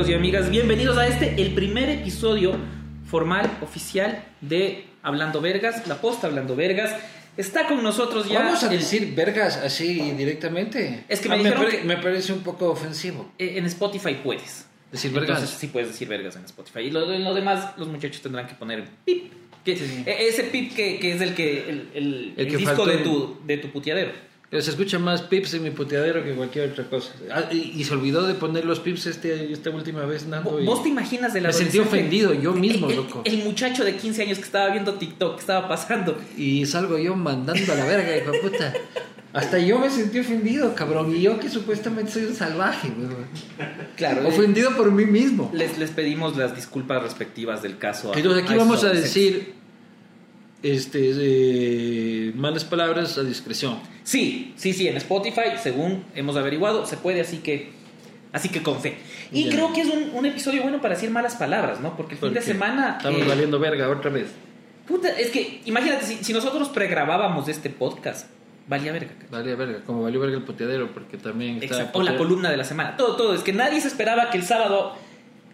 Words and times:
amigos 0.00 0.08
y 0.10 0.14
amigas? 0.14 0.50
Bienvenidos 0.50 0.96
a 0.96 1.06
este, 1.06 1.34
el 1.42 1.52
primer 1.52 1.90
episodio 1.90 2.56
formal, 3.04 3.50
oficial 3.60 4.24
de 4.40 4.86
Hablando 5.02 5.42
Vergas, 5.42 5.86
la 5.86 6.00
posta 6.00 6.26
Hablando 6.26 6.56
Vergas. 6.56 6.94
Está 7.36 7.66
con 7.66 7.82
nosotros 7.82 8.26
ya. 8.26 8.38
Vamos 8.44 8.62
a 8.62 8.72
el- 8.72 8.78
decir 8.78 9.14
vergas 9.14 9.58
así 9.58 10.12
directamente. 10.12 11.04
Es 11.06 11.20
que 11.20 11.28
me 11.28 11.34
Ah, 11.34 11.38
dijeron 11.38 11.64
pare- 11.64 11.78
que- 11.80 11.84
me 11.84 11.98
parece 11.98 12.32
un 12.32 12.40
poco 12.40 12.70
ofensivo. 12.70 13.30
eh, 13.38 13.54
en 13.58 13.66
Spotify 13.66 14.16
puedes. 14.24 14.66
Decir 14.90 15.12
vergas. 15.12 15.38
Entonces 15.38 15.58
sí 15.58 15.66
puedes 15.66 15.88
decir 15.90 16.08
vergas 16.08 16.34
en 16.36 16.44
Spotify. 16.46 16.80
Y 16.80 16.90
lo, 16.90 17.04
lo 17.06 17.34
demás, 17.34 17.72
los 17.76 17.88
muchachos 17.88 18.22
tendrán 18.22 18.46
que 18.46 18.54
poner 18.54 18.84
pip. 19.04 19.30
Que, 19.64 19.76
Sí, 19.76 19.86
sí. 19.86 20.02
e- 20.06 20.28
Ese 20.28 20.44
pip 20.44 20.74
que, 20.74 20.98
que 20.98 21.12
es 21.14 21.20
el 21.20 21.34
que 21.34 21.68
el, 21.68 21.88
el- 21.94 22.34
El 22.38 22.46
disco 22.56 22.64
faltó 22.64 22.86
de 22.86 22.98
tu, 22.98 23.38
de 23.46 23.56
tu 23.58 23.68
puteadero. 23.70 24.12
Pero 24.50 24.62
se 24.64 24.70
escucha 24.70 24.98
más 24.98 25.22
pips 25.22 25.54
en 25.54 25.62
mi 25.62 25.70
puteadero 25.70 26.24
que 26.24 26.32
cualquier 26.34 26.70
otra 26.72 26.84
cosa. 26.90 27.12
Ah, 27.30 27.44
y, 27.52 27.72
y 27.76 27.84
se 27.84 27.94
olvidó 27.94 28.26
de 28.26 28.34
poner 28.34 28.64
los 28.64 28.80
pips 28.80 29.06
este, 29.06 29.52
esta 29.52 29.70
última 29.70 30.04
vez, 30.06 30.26
Nando. 30.26 30.58
¿Vos 30.64 30.82
te 30.82 30.88
imaginas 30.88 31.32
del 31.32 31.44
Me 31.44 31.52
sentí 31.52 31.78
ofendido 31.78 32.34
yo 32.34 32.52
mismo, 32.52 32.86
El- 32.86 32.92
el- 32.92 32.96
loco. 32.98 33.22
El 33.24 33.38
muchacho 33.44 33.84
de 33.84 33.94
15 33.96 34.22
años 34.22 34.38
que 34.38 34.44
estaba 34.44 34.70
viendo 34.70 34.94
TikTok, 34.94 35.34
que 35.36 35.40
estaba 35.40 35.68
pasando. 35.68 36.18
Y 36.36 36.66
salgo 36.66 36.98
yo 36.98 37.14
mandando 37.14 37.72
a 37.72 37.76
la 37.76 37.84
verga, 37.84 38.16
hijo 38.16 38.32
de 38.32 38.38
puta. 38.40 38.74
Hasta 39.32 39.60
yo 39.60 39.78
me 39.78 39.88
sentí 39.88 40.18
ofendido, 40.18 40.74
cabrón. 40.74 41.14
Y 41.14 41.22
yo 41.22 41.38
que 41.38 41.48
supuestamente 41.48 42.10
soy 42.10 42.24
un 42.24 42.34
salvaje, 42.34 42.88
weón. 42.98 43.26
Claro, 43.96 44.26
Ofendido 44.26 44.76
por 44.76 44.90
mí 44.90 45.04
mismo. 45.04 45.48
les, 45.54 45.78
les 45.78 45.90
pedimos 45.90 46.36
las 46.36 46.56
disculpas 46.56 47.00
respectivas 47.04 47.62
del 47.62 47.78
caso. 47.78 48.10
Entonces 48.16 48.42
aquí 48.42 48.56
vamos 48.56 48.82
a 48.82 48.88
decir 48.90 49.54
este, 50.62 51.10
eh, 51.14 52.32
malas 52.34 52.64
palabras 52.64 53.16
a 53.18 53.22
discreción. 53.22 53.78
Sí, 54.02 54.52
sí, 54.56 54.72
sí, 54.72 54.88
en 54.88 54.96
Spotify, 54.96 55.56
según 55.62 56.04
hemos 56.14 56.36
averiguado, 56.36 56.86
se 56.86 56.96
puede, 56.96 57.20
así 57.20 57.38
que 57.38 57.70
así 58.32 58.48
que 58.48 58.62
con 58.62 58.80
fe. 58.80 58.96
Y 59.32 59.44
Ya. 59.44 59.50
creo 59.52 59.72
que 59.72 59.80
es 59.82 59.88
un, 59.88 60.10
un 60.14 60.26
episodio 60.26 60.62
bueno 60.62 60.80
para 60.80 60.94
decir 60.94 61.10
malas 61.10 61.34
palabras, 61.36 61.80
¿no? 61.80 61.96
Porque 61.96 62.14
el 62.14 62.20
fin 62.20 62.34
de 62.34 62.42
semana... 62.42 62.94
Estamos 62.98 63.22
eh, 63.22 63.24
valiendo 63.28 63.58
verga 63.58 63.88
otra 63.88 64.10
vez. 64.10 64.28
Puta, 64.86 65.08
es 65.08 65.30
que 65.30 65.60
imagínate, 65.64 66.04
si, 66.04 66.16
si 66.22 66.32
nosotros 66.32 66.68
pregrabábamos 66.68 67.48
este 67.48 67.70
podcast, 67.70 68.28
valía 68.68 68.92
verga. 68.92 69.12
cacho. 69.18 69.30
Valía 69.30 69.54
verga, 69.56 69.80
como 69.84 70.02
valió 70.02 70.20
verga 70.20 70.36
el 70.36 70.42
puteadero, 70.44 70.92
porque 70.92 71.16
también. 71.16 71.62
Exacto. 71.62 71.98
O 71.98 72.02
la 72.02 72.16
columna 72.16 72.50
de 72.50 72.56
la 72.56 72.64
semana. 72.64 72.96
Todo, 72.96 73.16
todo. 73.16 73.34
Es 73.34 73.42
que 73.42 73.52
nadie 73.52 73.80
se 73.80 73.88
esperaba 73.88 74.30
que 74.30 74.38
el 74.38 74.44
sábado 74.44 74.94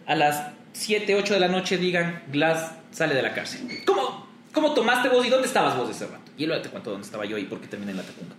a 0.06 0.14
las 0.14 0.42
7, 0.73 1.14
8 1.14 1.34
de 1.34 1.41
la 1.41 1.48
noche 1.48 1.77
digan 1.78 2.23
Glass 2.33 2.73
sale 2.92 3.14
de 3.14 3.23
la 3.23 3.33
cárcel. 3.34 3.61
¿Cómo, 3.86 4.25
cómo 4.56 4.72
tomaste 4.72 5.10
vos 5.10 5.24
y 5.26 5.28
dónde 5.28 5.46
estabas 5.46 5.76
vos 5.76 5.90
ese 5.90 6.06
rato? 6.06 6.32
Y 6.38 6.46
luego 6.46 6.62
te 6.62 6.70
cuento 6.70 6.90
dónde 6.90 7.04
estaba 7.04 7.26
yo 7.26 7.36
y 7.36 7.44
por 7.44 7.60
qué 7.60 7.66
terminé 7.66 7.90
en 7.90 7.98
la 7.98 8.02
tacunga. 8.02 8.34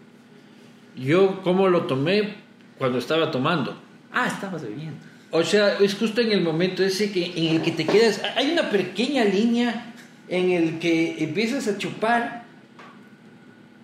Yo, 0.96 1.44
¿cómo 1.44 1.70
lo 1.70 1.84
tomé 1.84 2.34
cuando 2.80 2.98
estaba 2.98 3.30
tomando? 3.30 3.80
Ah, 4.12 4.26
estabas 4.26 4.64
bebiendo. 4.64 4.98
O 5.30 5.44
sea, 5.44 5.78
es 5.78 5.94
justo 5.94 6.22
en 6.22 6.32
el 6.32 6.42
momento 6.42 6.84
ese 6.84 7.12
que, 7.12 7.34
en 7.36 7.56
el 7.56 7.62
que 7.62 7.72
te 7.72 7.86
quedas. 7.86 8.20
Hay 8.36 8.52
una 8.52 8.72
pequeña 8.72 9.26
línea 9.26 9.94
en 10.28 10.50
el 10.50 10.80
que 10.80 11.24
empiezas 11.24 11.68
a 11.68 11.78
chupar 11.78 12.46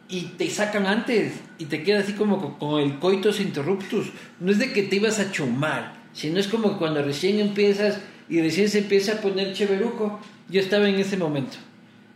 y 0.10 0.22
te 0.22 0.50
sacan 0.50 0.88
antes 0.88 1.34
y 1.60 1.66
te 1.66 1.84
quedas 1.84 2.06
así 2.06 2.14
como 2.14 2.42
con, 2.42 2.56
con 2.56 2.82
el 2.82 2.98
coitus 2.98 3.42
interruptus. 3.42 4.08
No 4.40 4.52
es 4.52 4.58
de 4.58 4.74
que 4.74 4.82
te 4.82 4.96
ibas 4.96 5.20
a 5.20 5.32
chumar, 5.32 5.94
sino 6.14 6.40
es 6.40 6.48
como 6.48 6.80
cuando 6.80 7.04
recién 7.04 7.40
empiezas 7.40 8.00
y 8.28 8.42
recién 8.42 8.70
se 8.70 8.80
empieza 8.80 9.14
a 9.14 9.22
poner 9.22 9.54
cheveruco. 9.54 10.20
Yo 10.50 10.60
estaba 10.60 10.90
en 10.90 10.96
ese 10.96 11.16
momento. 11.16 11.58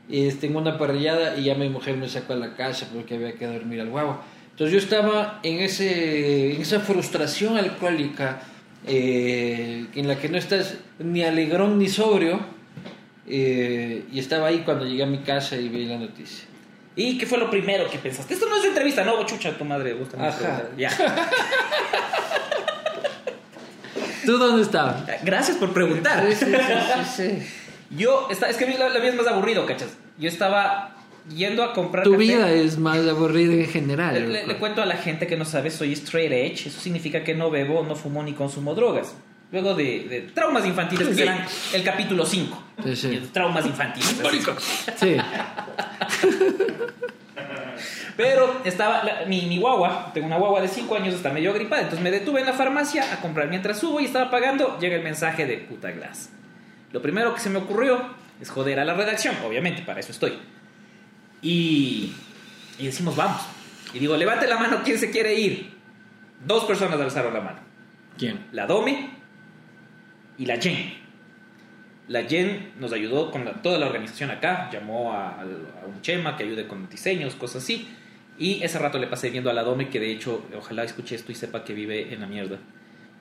Este, 0.09 0.47
en 0.47 0.55
una 0.55 0.77
parrillada 0.77 1.36
y 1.38 1.44
ya 1.45 1.55
mi 1.55 1.67
mujer 1.69 1.97
me 1.97 2.08
sacó 2.08 2.33
a 2.33 2.38
la 2.38 2.55
casa 2.55 2.88
porque 2.94 3.16
había 3.16 3.33
que 3.33 3.45
dormir 3.45 3.81
al 3.81 3.89
guavo. 3.89 4.22
Entonces 4.52 4.72
yo 4.73 4.80
estaba 4.80 5.40
en, 5.44 5.59
ese, 5.59 6.56
en 6.56 6.62
esa 6.62 6.79
frustración 6.79 7.57
alcohólica 7.57 8.40
eh, 8.88 9.85
en 9.94 10.07
la 10.07 10.18
que 10.18 10.29
no 10.29 10.38
estás 10.38 10.75
ni 11.00 11.23
alegrón 11.23 11.78
ni 11.78 11.90
sobrio. 11.90 12.40
eh, 13.28 14.06
y 14.12 14.19
estaba 14.19 14.47
ahí 14.47 14.59
cuando 14.59 14.85
llegué 14.85 15.03
a 15.03 15.07
mi 15.07 15.19
casa 15.19 15.57
y 15.57 15.68
vi 15.68 15.85
la 15.85 15.97
noticia. 15.97 16.45
¿Y 16.95 17.18
qué 17.18 17.25
fue 17.28 17.38
lo 17.38 17.50
primero 17.51 17.88
que 17.91 18.00
pensaste? 18.00 18.34
Esto 18.34 18.47
no 18.50 18.57
es 18.57 18.66
entrevista, 18.66 19.03
no, 19.03 19.24
chucha, 19.25 19.56
tu 19.57 19.66
madre 19.66 19.94
gusta. 19.94 20.18
Ajá. 20.25 20.63
Ya. 20.78 20.89
¿Tú 24.25 24.38
dónde 24.38 24.63
estabas? 24.63 25.03
Gracias 25.24 25.57
por 25.57 25.74
preguntar. 25.74 26.25
Sí, 26.34 26.45
sí, 26.45 26.45
sí, 26.45 27.06
sí. 27.16 27.47
Yo, 27.92 28.28
está, 28.30 28.50
es 28.50 28.58
que 28.58 28.66
a 28.66 28.68
mí 28.68 28.75
la, 28.78 28.90
la 28.90 29.00
vida 29.00 29.09
es 29.12 29.16
más 29.16 29.28
aburrido, 29.28 29.66
¿cachas? 29.66 29.96
Yo 30.18 30.28
estaba 30.28 30.96
yendo 31.36 31.64
a 31.64 31.74
comprar 31.74 32.03
Tu 32.03 32.12
café. 32.12 32.24
vida 32.24 32.52
es 32.52 32.78
más 32.78 33.00
aburrida 33.08 33.53
en 33.53 33.68
general. 33.68 34.14
Le, 34.14 34.22
le- 34.28 34.40
loco. 34.42 34.48
le 34.53 34.58
cuento 34.59 34.81
a 34.81 34.86
la 34.86 34.96
gente 34.98 35.28
que 35.28 35.38
no 35.38 35.46
sabe, 35.46 35.72
soy 35.72 35.94
straight 35.94 36.31
edge. 36.31 36.68
Eso 36.68 36.80
significa 36.80 37.24
que 37.24 37.34
no 37.36 37.50
bebo, 37.50 37.84
no 37.84 37.96
fumo 37.96 38.24
ni 38.24 38.34
consumo 38.34 38.74
drogas. 38.75 39.14
Luego 39.52 39.74
de, 39.75 40.08
de 40.09 40.22
traumas 40.34 40.66
infantiles, 40.66 41.08
que 41.08 41.14
Sí. 41.14 41.20
serán 41.22 41.46
el 41.74 41.84
capítulo 41.84 42.25
5. 42.25 42.64
Sí, 42.84 42.96
sí. 42.98 43.30
Traumas 43.31 43.66
infantiles. 43.66 44.16
Sí. 45.00 45.16
Pero 48.18 48.62
estaba, 48.66 49.04
la- 49.04 49.25
mi, 49.28 49.44
mi 49.46 49.58
guagua, 49.59 50.12
tengo 50.14 50.28
una 50.28 50.38
guagua 50.38 50.62
de 50.62 50.68
5 50.68 50.96
años, 50.96 51.14
está 51.14 51.30
medio 51.31 51.54
gripada. 51.54 51.84
Entonces 51.84 52.04
me 52.04 52.12
detuve 52.12 52.40
en 52.40 52.48
la 52.48 52.54
farmacia 52.54 53.14
a 53.14 53.22
comprar. 53.22 53.48
Mientras 53.50 53.80
subo 53.80 54.00
y 54.00 54.06
estaba 54.06 54.31
pagando, 54.31 54.78
llega 54.80 54.96
el 54.96 55.04
mensaje 55.04 55.46
de 55.46 55.58
puta 55.58 55.92
glass. 55.92 56.30
Lo 56.92 57.02
primero 57.02 57.34
que 57.34 57.40
se 57.42 57.50
me 57.50 57.58
ocurrió 57.59 58.02
es 58.40 58.50
joder 58.50 58.80
a 58.80 58.86
la 58.86 58.94
redacción, 58.94 59.36
obviamente, 59.46 59.81
para 59.81 60.00
eso 60.00 60.12
estoy. 60.12 60.34
Y, 61.42 62.14
y 62.80 62.86
decimos, 62.86 63.16
vamos. 63.16 63.42
Y 63.94 64.00
digo, 64.00 64.16
levante 64.18 64.48
la 64.48 64.58
mano, 64.58 64.81
¿quién 64.84 64.98
se 64.98 65.12
quiere 65.12 65.34
ir? 65.36 65.72
Dos 66.46 66.66
personas 66.66 67.00
alzaron 67.00 67.34
la 67.34 67.42
mano. 67.42 67.59
¿Quién? 68.18 68.46
La 68.52 68.66
Dome 68.68 69.09
y 70.38 70.46
la 70.46 70.58
Jen. 70.58 70.94
La 72.08 72.24
Jen 72.24 72.72
nos 72.80 72.94
ayudó 72.94 73.31
con 73.31 73.44
la- 73.46 73.62
toda 73.62 73.78
la 73.80 73.88
organización 73.88 74.31
acá, 74.31 74.69
llamó 74.72 75.14
a, 75.14 75.44
un 75.88 76.02
Chema 76.02 76.38
que 76.38 76.44
ayude 76.44 76.68
con 76.68 76.88
diseños, 76.90 77.36
cosas 77.36 77.64
así. 77.64 77.88
Y 78.40 78.62
ese 78.64 78.78
rato 78.80 78.98
le 79.00 79.08
pasé 79.08 79.30
viendo 79.30 79.50
a 79.50 79.54
la 79.54 79.64
Dome, 79.64 79.90
que 79.90 80.00
de 80.00 80.12
hecho, 80.12 80.46
ojalá 80.56 80.84
escuche 80.84 81.16
esto 81.16 81.31
y 81.31 81.36
sepa 81.36 81.64
que 81.64 81.74
vive 81.74 82.14
en 82.14 82.22
la 82.22 82.28
mierda. 82.28 82.58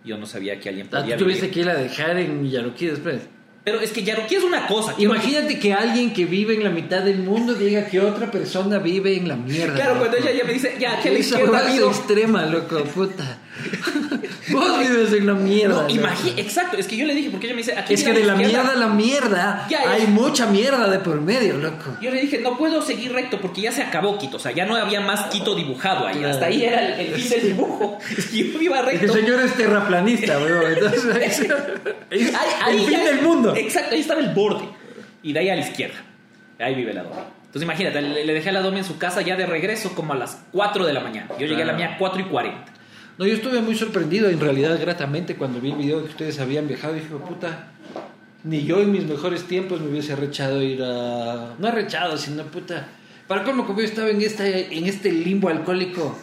Yo 0.04 0.18
no 0.18 0.26
sabía 0.26 0.60
que 0.60 0.68
alguien 0.68 0.88
Ah, 0.92 1.00
podía 1.00 1.16
Tú 1.16 1.24
tuviste 1.24 1.46
vivir. 1.46 1.54
que 1.54 1.60
ir 1.60 1.68
a 1.70 1.74
dejar 1.74 2.16
en 2.18 2.42
después. 2.90 3.28
Pero 3.66 3.80
es 3.80 3.90
que 3.90 4.04
Yaruquí 4.04 4.36
es 4.36 4.44
una 4.44 4.68
cosa. 4.68 4.94
Imagínate 4.96 5.58
que 5.58 5.74
alguien 5.74 6.12
que 6.12 6.24
vive 6.24 6.54
en 6.54 6.62
la 6.62 6.70
mitad 6.70 7.02
del 7.02 7.18
mundo 7.18 7.52
diga 7.52 7.84
que 7.86 7.98
otra 8.00 8.30
persona 8.30 8.78
vive 8.78 9.16
en 9.16 9.26
la 9.26 9.34
mierda. 9.34 9.74
Claro, 9.74 9.94
loco. 9.94 10.06
cuando 10.06 10.18
ella 10.18 10.38
ya 10.38 10.44
me 10.44 10.52
dice, 10.52 10.76
ya, 10.78 10.92
a 10.92 10.94
la 10.94 11.00
Esa 11.00 11.18
izquierda 11.18 11.44
huevada 11.46 11.68
es 11.70 11.74
vivo. 11.74 11.88
extrema, 11.88 12.46
loco, 12.46 12.84
puta. 12.84 13.38
Vos 14.50 14.78
vives 14.78 15.12
en 15.12 15.26
la 15.26 15.34
mierda. 15.34 15.82
No, 15.88 15.88
exacto, 16.36 16.76
es 16.76 16.86
que 16.86 16.96
yo 16.96 17.04
le 17.06 17.14
dije, 17.14 17.30
porque 17.30 17.46
ella 17.46 17.54
me 17.56 17.62
dice, 17.62 17.76
aquí 17.76 17.94
Es 17.94 18.04
que 18.04 18.10
a 18.10 18.14
de 18.14 18.24
la 18.24 18.34
izquierda. 18.34 18.62
mierda 18.62 18.72
a 18.72 18.76
la 18.76 18.86
mierda 18.88 19.66
Ya, 19.68 19.82
ya. 19.84 19.90
hay 19.92 20.06
mucha 20.06 20.46
mierda 20.46 20.88
de 20.88 20.98
por 21.00 21.20
medio, 21.20 21.56
loco. 21.56 21.96
Yo 22.00 22.10
le 22.10 22.20
dije, 22.20 22.38
no 22.38 22.56
puedo 22.56 22.80
seguir 22.82 23.12
recto 23.12 23.40
porque 23.40 23.62
ya 23.62 23.72
se 23.72 23.82
acabó 23.82 24.18
Quito. 24.18 24.36
O 24.36 24.40
sea, 24.40 24.52
ya 24.52 24.64
no 24.66 24.76
había 24.76 25.00
más 25.00 25.26
Quito 25.26 25.54
dibujado 25.54 26.06
ahí. 26.06 26.18
Claro. 26.18 26.32
Hasta 26.34 26.46
ahí 26.46 26.64
era 26.64 26.86
el, 26.96 27.06
el 27.06 27.14
fin 27.20 27.30
del 27.30 27.42
dibujo. 27.42 27.98
Y 28.32 28.52
yo 28.52 28.60
iba 28.62 28.80
El 28.80 28.86
recto. 28.86 29.12
señor 29.12 29.40
es 29.40 29.54
terraplanista, 29.54 30.38
weón. 30.38 30.72
Entonces, 30.72 31.04
es 31.20 31.40
Ahí- 32.10 32.30
ahí 32.64 32.76
el 32.76 32.80
fin 32.86 32.90
ya- 32.98 33.04
del 33.04 33.22
mundo. 33.22 33.54
Exacto, 33.56 33.94
ahí 33.94 34.00
estaba 34.00 34.20
el 34.20 34.30
borde. 34.34 34.64
Y 35.22 35.32
de 35.32 35.40
ahí 35.40 35.48
a 35.50 35.56
la 35.56 35.62
izquierda. 35.62 35.96
Ahí 36.58 36.74
vive 36.74 36.94
la 36.94 37.02
Domi. 37.02 37.16
Entonces 37.46 37.62
imagínate, 37.62 38.00
le, 38.02 38.24
le 38.24 38.32
dejé 38.34 38.50
a 38.50 38.52
la 38.52 38.60
Domi 38.60 38.78
en 38.78 38.84
su 38.84 38.98
casa 38.98 39.22
ya 39.22 39.34
de 39.34 39.46
regreso 39.46 39.94
como 39.94 40.12
a 40.12 40.16
las 40.16 40.42
4 40.52 40.84
de 40.86 40.92
la 40.92 41.00
mañana. 41.00 41.28
Yo 41.38 41.46
llegué 41.46 41.62
a 41.62 41.66
la 41.66 41.72
mía 41.72 41.96
4 41.98 42.20
y 42.20 42.24
40. 42.24 42.72
No, 43.18 43.26
yo 43.26 43.34
estuve 43.34 43.62
muy 43.62 43.74
sorprendido, 43.74 44.28
en 44.28 44.40
realidad, 44.40 44.78
gratamente, 44.80 45.36
cuando 45.36 45.60
vi 45.60 45.70
el 45.70 45.76
video 45.76 46.02
que 46.02 46.10
ustedes 46.10 46.38
habían 46.38 46.68
viajado. 46.68 46.94
Dije, 46.94 47.06
puta, 47.26 47.68
ni 48.44 48.64
yo 48.64 48.80
en 48.80 48.92
mis 48.92 49.04
mejores 49.04 49.44
tiempos 49.44 49.80
me 49.80 49.88
hubiese 49.88 50.12
arrechado 50.12 50.62
ir 50.62 50.82
a. 50.82 51.54
No 51.58 51.68
arrechado, 51.68 52.16
sino 52.18 52.42
puta. 52.44 52.88
Para 53.26 53.42
cómo 53.42 53.66
como 53.66 53.80
yo 53.80 53.86
estaba 53.86 54.08
en, 54.10 54.20
esta, 54.20 54.46
en 54.46 54.86
este 54.86 55.10
limbo 55.10 55.48
alcohólico, 55.48 56.16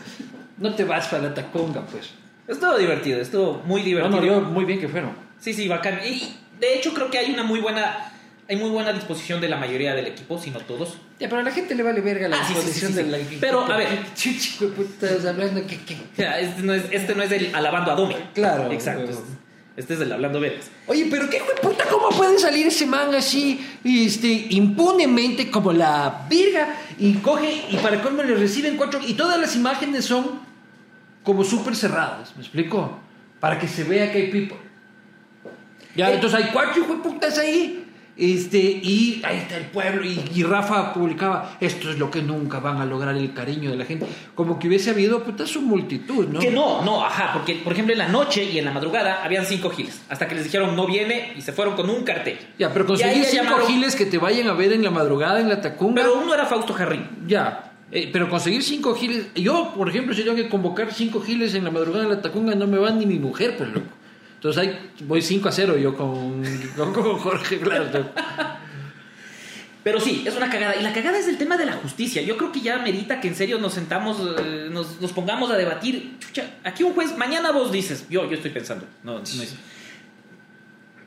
no 0.58 0.74
te 0.76 0.84
vas 0.86 1.08
para 1.08 1.24
la 1.24 1.34
tacunga, 1.34 1.82
pues. 1.88 2.12
Estuvo 2.48 2.78
divertido, 2.78 3.20
estuvo 3.20 3.62
muy 3.66 3.82
No, 3.82 3.86
divertido. 3.86 4.22
no, 4.22 4.26
yo 4.26 4.42
muy 4.42 4.66
bien 4.66 4.80
que 4.80 4.88
fueron. 4.88 5.12
Sí, 5.40 5.54
sí, 5.54 5.68
bacán. 5.68 6.00
Y 6.06 6.36
de 6.60 6.76
hecho 6.76 6.94
creo 6.94 7.10
que 7.10 7.18
hay 7.18 7.32
una 7.34 7.44
muy 7.44 7.60
buena... 7.60 8.12
Hay 8.54 8.60
muy 8.60 8.70
buena 8.70 8.94
disposición 8.94 9.42
de 9.42 9.50
la 9.50 9.58
mayoría 9.58 9.96
del 9.96 10.06
equipo, 10.06 10.38
si 10.38 10.52
no 10.52 10.60
todos. 10.60 10.98
Ya, 11.20 11.28
pero 11.28 11.42
a 11.42 11.44
la 11.44 11.50
gente 11.50 11.74
le 11.74 11.82
vale 11.82 12.02
verga 12.02 12.28
la 12.28 12.36
Ah, 12.40 12.48
disposición 12.48 12.92
sí, 12.92 12.98
sí, 13.00 13.04
sí. 13.04 13.10
de 13.12 13.18
la 13.18 13.40
Pero, 13.42 13.62
a 13.66 13.78
ver. 13.78 13.88
Chico, 14.14 14.68
puta, 14.68 15.08
estás 15.10 15.26
hablando 15.26 15.66
que. 15.66 15.78
que- 15.80 15.98
sea, 16.16 16.40
este 16.40 16.62
no 16.62 16.72
es, 16.76 16.84
este 16.92 17.16
no 17.16 17.24
es 17.24 17.32
el 17.32 17.56
alabando 17.56 17.92
a 17.92 17.96
Domi. 17.96 18.16
Claro, 18.36 18.72
Exacto. 18.72 19.12
Este 19.76 19.96
es 19.96 20.02
el 20.02 20.12
hablando 20.12 20.40
veras. 20.40 20.66
Oye, 20.86 21.08
pero 21.10 21.28
qué 21.32 21.42
puta, 21.64 21.86
¿cómo 21.90 22.10
puede 22.10 22.38
salir 22.38 22.68
ese 22.68 22.86
man 22.86 23.16
así, 23.16 23.60
este, 23.84 24.28
impunemente 24.52 25.50
como 25.50 25.74
la 25.74 26.28
virga? 26.30 26.76
Y 27.00 27.14
coge, 27.16 27.64
y 27.72 27.78
para 27.78 28.04
colmo 28.04 28.22
le 28.22 28.36
reciben 28.36 28.78
cuatro, 28.78 29.00
y 29.04 29.16
todas 29.16 29.40
las 29.42 29.56
imágenes 29.56 30.06
son 30.06 30.42
como 31.24 31.44
súper 31.44 31.76
cerradas, 31.76 32.36
¿me 32.36 32.44
explico? 32.44 33.00
Para 33.40 33.58
que 33.58 33.68
se 33.68 33.84
vea 33.84 34.12
que 34.12 34.20
hay 34.20 34.32
people. 34.32 34.58
Ya, 35.96 36.12
Eh. 36.12 36.16
entonces 36.16 36.40
hay 36.40 36.52
cuatro 36.54 36.84
hijo 36.84 36.94
de 36.94 37.02
putas 37.02 37.40
ahí, 37.40 37.83
Este, 38.16 38.58
y 38.60 39.22
ahí 39.26 39.38
está 39.38 39.58
el 39.58 39.66
pueblo. 39.66 40.06
Y, 40.06 40.22
y 40.36 40.44
Rafa 40.44 40.94
publicaba: 40.94 41.58
Esto 41.60 41.90
es 41.90 41.98
lo 41.98 42.12
que 42.12 42.22
nunca 42.22 42.60
van 42.60 42.78
a 42.80 42.86
lograr 42.86 43.16
el 43.16 43.34
cariño 43.34 43.72
de 43.72 43.78
la 43.78 43.86
gente. 43.86 44.06
Como 44.36 44.60
que 44.60 44.68
hubiese 44.68 44.92
habido 44.92 45.24
puta 45.24 45.48
su 45.48 45.62
multitud, 45.62 46.28
¿no? 46.28 46.40
Que 46.40 46.52
no, 46.52 46.84
no, 46.84 47.04
ajá, 47.04 47.32
porque 47.34 47.56
por 47.56 47.74
ejemplo 47.74 47.94
en 47.94 48.00
la 48.00 48.08
noche 48.10 48.44
y 48.44 48.60
en 48.60 48.66
la 48.66 48.72
madrugada 48.72 49.24
habían 49.24 49.46
cinco 49.46 49.70
giles, 49.72 50.02
hasta 50.10 50.28
que 50.28 50.36
les 50.36 50.44
dijeron 50.44 50.76
no 50.76 50.86
viene 50.86 51.34
y 51.36 51.42
se 51.42 51.54
fueron 51.54 51.76
con 51.76 51.90
un 51.90 52.04
cartel. 52.04 52.38
Ya, 52.60 52.72
pero 52.72 52.86
conseguir 52.86 53.26
cinco 53.26 53.44
llamaron- 53.46 53.68
giles 53.68 53.96
que 53.96 54.06
te 54.06 54.18
vayan 54.20 54.48
a 54.48 54.54
ver 54.54 54.74
en 54.74 54.84
la 54.84 54.92
madrugada 54.92 55.40
en 55.40 55.50
la 55.50 55.60
Tacunga. 55.62 56.02
Pero 56.04 56.20
uno 56.20 56.34
era 56.34 56.46
Fausto 56.46 56.74
Jarrín. 56.74 57.08
Ya. 57.28 57.72
eh, 57.92 58.10
pero 58.14 58.30
conseguir 58.30 58.62
cinco 58.64 58.94
giles. 58.96 59.28
Yo, 59.36 59.74
por 59.76 59.90
ejemplo, 59.90 60.14
si 60.16 60.22
tengo 60.24 60.36
que 60.36 60.50
convocar 60.50 60.94
cinco 60.94 61.20
giles 61.22 61.54
en 61.56 61.64
la 61.64 61.72
madrugada 61.72 62.04
en 62.04 62.10
la 62.12 62.22
Tacunga, 62.22 62.54
no 62.56 62.68
me 62.68 62.78
va 62.78 62.92
ni 62.92 63.06
mi 63.06 63.18
mujer, 63.20 63.56
pues 63.58 63.70
loco. 63.70 63.88
Entonces 64.44 64.62
ahí 64.62 64.92
voy 65.06 65.22
5 65.22 65.48
a 65.48 65.52
0 65.54 65.78
yo 65.78 65.96
con, 65.96 66.44
con, 66.76 67.18
Jorge 67.18 67.60
Glass. 67.60 67.96
Pero 69.86 70.02
sí, 70.02 70.26
es 70.26 70.36
una 70.36 70.50
cagada. 70.50 70.76
Y 70.76 70.84
la 70.84 70.92
cagada 70.92 71.18
es 71.18 71.30
el 71.30 71.38
tema 71.38 71.56
de 71.56 71.66
la 71.66 71.74
justicia. 71.74 72.22
Yo 72.22 72.36
creo 72.36 72.52
que 72.52 72.60
ya 72.60 72.78
merita 72.80 73.22
que 73.22 73.30
en 73.30 73.36
serio 73.36 73.58
nos 73.58 73.74
sentamos, 73.74 74.18
eh, 74.20 74.68
nos, 74.70 75.00
nos 75.00 75.14
pongamos 75.14 75.50
a 75.50 75.56
debatir. 75.56 76.18
Chucha, 76.20 76.56
aquí 76.66 76.84
un 76.84 76.94
juez, 76.94 77.18
mañana 77.18 77.54
vos 77.54 77.72
dices, 77.72 78.06
yo, 78.10 78.30
yo 78.30 78.36
estoy 78.36 78.52
pensando, 78.52 78.86
no, 79.02 79.20
no 79.20 79.24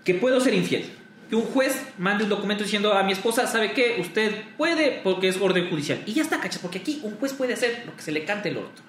que 0.03 0.15
puedo 0.15 0.41
ser 0.41 0.55
infiel. 0.55 0.87
Que 1.29 1.37
un 1.37 1.43
juez 1.43 1.79
mande 1.99 2.25
un 2.25 2.31
documento 2.31 2.65
diciendo 2.65 2.94
a 2.94 3.03
mi 3.03 3.12
esposa, 3.12 3.47
¿sabe 3.47 3.73
qué? 3.73 3.99
Usted 4.00 4.44
puede 4.56 5.03
porque 5.05 5.29
es 5.29 5.37
orden 5.37 5.69
judicial. 5.69 6.03
Y 6.06 6.15
ya 6.15 6.23
está, 6.23 6.41
cachas, 6.41 6.62
porque 6.62 6.79
aquí 6.79 7.00
un 7.03 7.17
juez 7.17 7.35
puede 7.35 7.53
hacer 7.53 7.82
lo 7.85 7.94
que 7.94 8.00
se 8.00 8.12
le 8.12 8.25
cante 8.25 8.49
el 8.49 8.56
orto. 8.56 8.81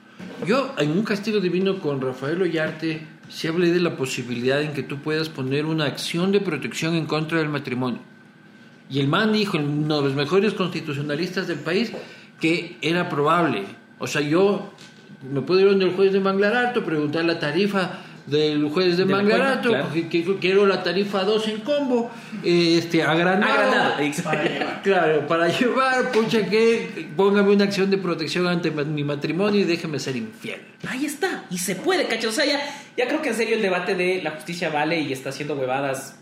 Yo, 0.46 0.74
en 0.78 0.92
un 0.92 1.04
castigo 1.04 1.40
divino 1.40 1.80
con 1.80 2.02
Rafael 2.02 2.42
Ollarte, 2.42 3.02
sí 3.30 3.48
hablé 3.48 3.72
de 3.72 3.80
la 3.80 3.98
posibilidad 3.98 4.62
en 4.62 4.74
que 4.74 4.84
tú 4.84 4.98
puedas 4.98 5.30
poner 5.30 5.66
una 5.66 5.86
acción 5.86 6.32
de 6.32 6.40
protección 6.40 6.96
en 6.96 7.06
contra 7.06 7.40
del 7.40 7.50
matrimonio. 7.50 8.00
Y 8.90 9.00
el 9.00 9.08
man 9.08 9.34
dijo, 9.34 9.58
uno 9.58 9.98
de 9.98 10.04
los 10.04 10.16
mejores 10.16 10.54
constitucionalistas 10.54 11.48
del 11.48 11.60
país, 11.60 11.92
que 12.40 12.78
era 12.82 13.10
probable. 13.10 13.66
O 14.00 14.08
sea, 14.08 14.22
yo 14.22 14.72
me 15.30 15.42
puedo 15.42 15.62
ir 15.62 15.68
donde 15.68 15.86
el 15.86 15.96
juez 15.96 16.14
de 16.14 16.20
Manglar 16.20 16.56
Alto, 16.56 16.86
preguntar 16.86 17.26
la 17.26 17.40
tarifa 17.40 18.00
del 18.28 18.70
juez 18.70 18.98
de, 18.98 19.06
De 19.06 19.14
claro. 19.26 19.90
que- 19.94 20.08
que 20.10 20.36
quiero 20.40 20.66
la 20.68 20.84
tarifa 20.84 21.24
2 21.24 21.48
en 21.48 21.62
combo, 21.62 22.12
este, 22.44 23.02
agrandado. 23.02 23.54
Agrandado. 23.54 24.82
Claro, 24.84 25.26
para 25.28 25.48
llevar, 25.48 26.12
pucha 26.12 26.46
que 26.46 27.08
póngame 27.16 27.52
una 27.54 27.64
acción 27.64 27.90
de 27.90 27.98
protección 27.98 28.46
ante 28.48 28.70
mi 28.70 29.04
matrimonio 29.04 29.62
y 29.62 29.64
déjeme 29.64 29.98
ser 29.98 30.18
infiel. 30.18 30.62
Ahí 30.88 31.06
está, 31.06 31.46
y 31.50 31.58
se 31.58 31.76
puede, 31.76 32.06
cachas. 32.08 32.26
O 32.26 32.32
sea, 32.34 32.46
ya, 32.46 32.60
ya 32.98 33.08
creo 33.08 33.22
que 33.22 33.30
en 33.30 33.36
serio 33.36 33.56
el 33.56 33.62
debate 33.62 33.96
de 33.96 34.22
la 34.22 34.32
justicia 34.32 34.70
vale 34.70 35.00
y 35.00 35.14
está 35.14 35.30
haciendo 35.30 35.56
huevadas. 35.56 36.20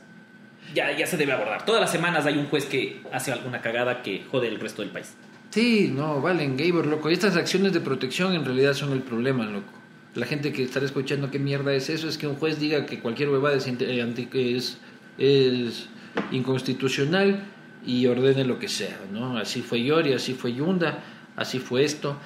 Ya, 0.74 0.96
ya 0.98 1.07
se 1.07 1.18
debe 1.18 1.31
abordar. 1.34 1.66
Todas 1.66 1.81
las 1.81 1.92
semanas 1.92 2.25
hay 2.25 2.38
un 2.38 2.48
juez 2.48 2.66
que 2.66 3.02
hace 3.12 3.31
alguna 3.31 3.62
cagada 3.62 4.02
que 4.02 4.24
jode 4.31 4.48
el 4.48 4.60
resto 4.60 4.81
del 4.81 4.92
país. 4.92 5.13
Sí, 5.52 5.92
no, 5.96 6.22
valen, 6.22 6.57
Gabor, 6.57 6.86
loco. 6.88 7.10
Estas 7.10 7.36
acciones 7.36 7.72
de 7.74 7.80
protección 7.80 8.34
en 8.34 8.44
realidad 8.46 8.74
son 8.74 8.92
el 8.94 9.02
problema, 9.02 9.46
loco. 9.46 9.72
La 10.15 10.25
gente 10.25 10.53
que 10.53 10.63
estará 10.63 10.85
escuchando 10.85 11.29
qué 11.29 11.39
mierda 11.39 11.73
es 11.73 11.89
eso, 11.89 12.07
es 12.07 12.17
que 12.17 12.25
un 12.25 12.35
juez 12.35 12.57
diga 12.57 12.85
que 12.85 13.01
cualquier 13.01 13.29
huevada 13.29 13.57
es, 13.57 13.67
eh, 13.67 14.15
es, 14.33 14.77
es 15.17 15.89
inconstitucional 16.31 17.44
y 17.85 18.07
ordene 18.07 18.45
lo 18.45 18.57
que 18.57 18.69
sea, 18.69 18.97
¿no? 19.12 19.38
Así 19.38 19.62
fue 19.62 19.83
Yori, 19.83 20.13
así 20.13 20.33
fue 20.33 20.53
Yunda, 20.53 21.03
así 21.35 21.59
fue 21.59 21.83
esto. 21.83 22.17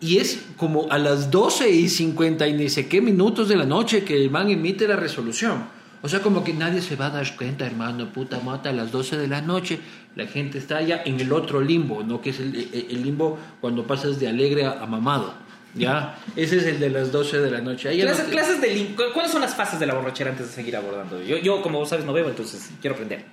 Y 0.00 0.18
es 0.18 0.44
como 0.56 0.90
a 0.92 0.98
las 0.98 1.32
12 1.32 1.70
y 1.70 1.88
50 1.88 2.46
y 2.46 2.52
ni 2.52 2.68
sé 2.68 2.88
qué 2.88 3.00
minutos 3.00 3.48
de 3.48 3.56
la 3.56 3.64
noche 3.64 4.04
que 4.04 4.16
el 4.16 4.30
man 4.30 4.48
emite 4.50 4.86
la 4.86 4.96
resolución. 4.96 5.64
O 6.02 6.08
sea, 6.08 6.20
como 6.20 6.44
que 6.44 6.52
nadie 6.52 6.82
se 6.82 6.96
va 6.96 7.06
a 7.06 7.10
dar 7.10 7.36
cuenta, 7.36 7.66
hermano, 7.66 8.12
puta 8.12 8.38
mata, 8.38 8.68
a 8.70 8.72
las 8.72 8.92
12 8.92 9.16
de 9.16 9.26
la 9.26 9.40
noche. 9.40 9.80
La 10.14 10.26
gente 10.26 10.58
está 10.58 10.82
ya 10.82 11.02
en 11.04 11.18
el 11.18 11.32
otro 11.32 11.60
limbo, 11.62 12.02
¿no? 12.04 12.20
Que 12.20 12.30
es 12.30 12.40
el, 12.40 13.02
limbo 13.02 13.38
cuando 13.60 13.86
pasas 13.86 14.20
de 14.20 14.28
alegre 14.28 14.66
a 14.66 14.84
mamado. 14.86 15.43
¿Ya? 15.74 16.18
Ese 16.36 16.58
es 16.58 16.64
el 16.66 16.78
de 16.80 16.90
las 16.90 17.10
12 17.10 17.40
de 17.40 17.50
la 17.50 17.60
noche. 17.60 17.88
Ahí 17.88 17.96
ya 17.98 18.04
no 18.04 18.10
Clases, 18.10 18.26
te- 18.26 18.32
clases 18.32 18.60
de 18.60 18.74
lim- 18.76 18.94
¿cu- 18.94 19.12
¿Cuáles 19.12 19.32
son 19.32 19.40
las 19.40 19.54
fases 19.56 19.80
de 19.80 19.86
la 19.86 19.94
borrachera 19.94 20.30
antes 20.30 20.46
de 20.48 20.52
seguir 20.52 20.76
abordando? 20.76 21.20
Yo, 21.22 21.36
yo 21.38 21.62
como 21.62 21.80
vos 21.80 21.88
sabes, 21.88 22.04
no 22.04 22.12
bebo, 22.12 22.28
entonces 22.28 22.70
quiero 22.80 22.94
aprender. 22.94 23.24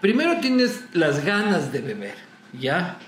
Primero 0.00 0.38
tienes 0.40 0.82
las 0.92 1.24
ganas 1.24 1.72
de 1.72 1.80
beber, 1.80 2.14
¿ya? 2.60 2.98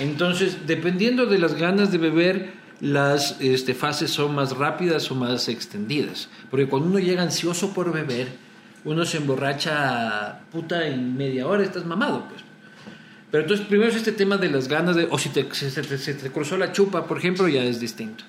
Entonces, 0.00 0.66
dependiendo 0.66 1.26
de 1.26 1.38
las 1.38 1.54
ganas 1.54 1.92
de 1.92 1.98
beber, 1.98 2.52
las 2.80 3.36
este, 3.40 3.74
fases 3.74 4.10
son 4.10 4.34
más 4.34 4.56
rápidas 4.56 5.10
o 5.10 5.14
más 5.14 5.48
extendidas. 5.48 6.28
Porque 6.50 6.66
cuando 6.68 6.88
uno 6.88 6.98
llega 6.98 7.22
ansioso 7.22 7.72
por 7.74 7.92
beber, 7.92 8.28
uno 8.84 9.04
se 9.04 9.16
emborracha 9.18 10.40
puta 10.52 10.86
en 10.86 11.16
media 11.16 11.46
hora, 11.46 11.62
estás 11.64 11.84
mamado, 11.84 12.26
pues. 12.28 12.42
Pero 13.36 13.44
entonces, 13.44 13.66
primero 13.66 13.90
es 13.90 13.96
este 13.96 14.12
tema 14.12 14.38
de 14.38 14.48
las 14.48 14.66
ganas 14.66 14.96
de. 14.96 15.08
O 15.10 15.18
si 15.18 15.28
te, 15.28 15.46
se, 15.52 15.70
se- 15.70 15.98
se 15.98 16.14
te 16.14 16.30
cruzó 16.30 16.56
la 16.56 16.72
chupa, 16.72 17.06
por 17.06 17.18
ejemplo, 17.18 17.46
ya 17.48 17.62
es 17.64 17.78
distinto. 17.78 18.24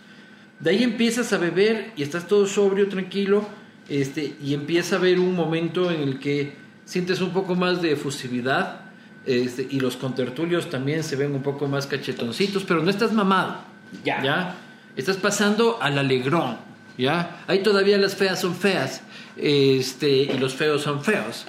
De 0.59 0.71
ahí 0.71 0.83
empiezas 0.83 1.31
a 1.31 1.37
beber 1.37 1.93
y 1.95 2.03
estás 2.03 2.27
todo 2.27 2.45
sobrio, 2.45 2.89
tranquilo, 2.89 3.47
este, 3.87 4.35
y 4.43 4.53
empieza 4.53 4.97
a 4.97 4.99
haber 4.99 5.17
un 5.21 5.33
momento 5.33 5.89
en 5.91 6.01
el 6.01 6.19
que 6.19 6.55
sientes 6.83 7.21
un 7.21 7.29
poco 7.31 7.55
más 7.55 7.81
de 7.81 7.93
efusividad, 7.93 8.81
este, 9.25 9.65
y 9.69 9.79
los 9.79 9.95
contertulios 9.95 10.69
también 10.69 11.05
se 11.05 11.15
ven 11.15 11.33
un 11.33 11.41
poco 11.41 11.67
más 11.67 11.87
cachetoncitos, 11.87 12.65
pero 12.65 12.83
no 12.83 12.89
estás 12.89 13.13
mamado. 13.13 13.59
Ya. 14.03 14.55
Estás 14.97 15.15
pasando 15.15 15.81
al 15.81 15.97
alegrón. 15.99 16.57
¿Ya? 16.97 17.45
Ahí 17.47 17.59
todavía 17.63 17.97
las 17.97 18.13
feas 18.13 18.41
son 18.41 18.53
feas. 18.57 19.03
Este, 19.37 20.09
y 20.09 20.37
los 20.37 20.53
feos 20.53 20.81
son 20.81 21.01
feos. 21.01 21.45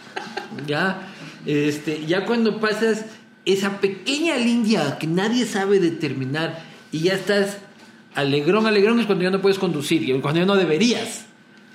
¿Ya? 0.69 1.09
Este, 1.45 2.07
ya 2.07 2.25
cuando 2.25 2.61
pasas 2.61 3.07
esa 3.53 3.81
pequeña 3.81 4.37
línea 4.37 4.99
que 4.99 5.07
nadie 5.07 5.47
sabe 5.47 5.81
determinar 5.81 6.63
y 6.93 7.01
ya 7.01 7.15
estás 7.15 7.59
alegrón, 8.15 8.67
alegrón 8.67 9.01
es 9.01 9.07
cuando 9.07 9.25
ya 9.25 9.31
no 9.31 9.41
puedes 9.41 9.59
conducir 9.59 10.03
y 10.09 10.13
cuando 10.21 10.41
ya 10.41 10.47
no 10.47 10.57
deberías 10.57 11.25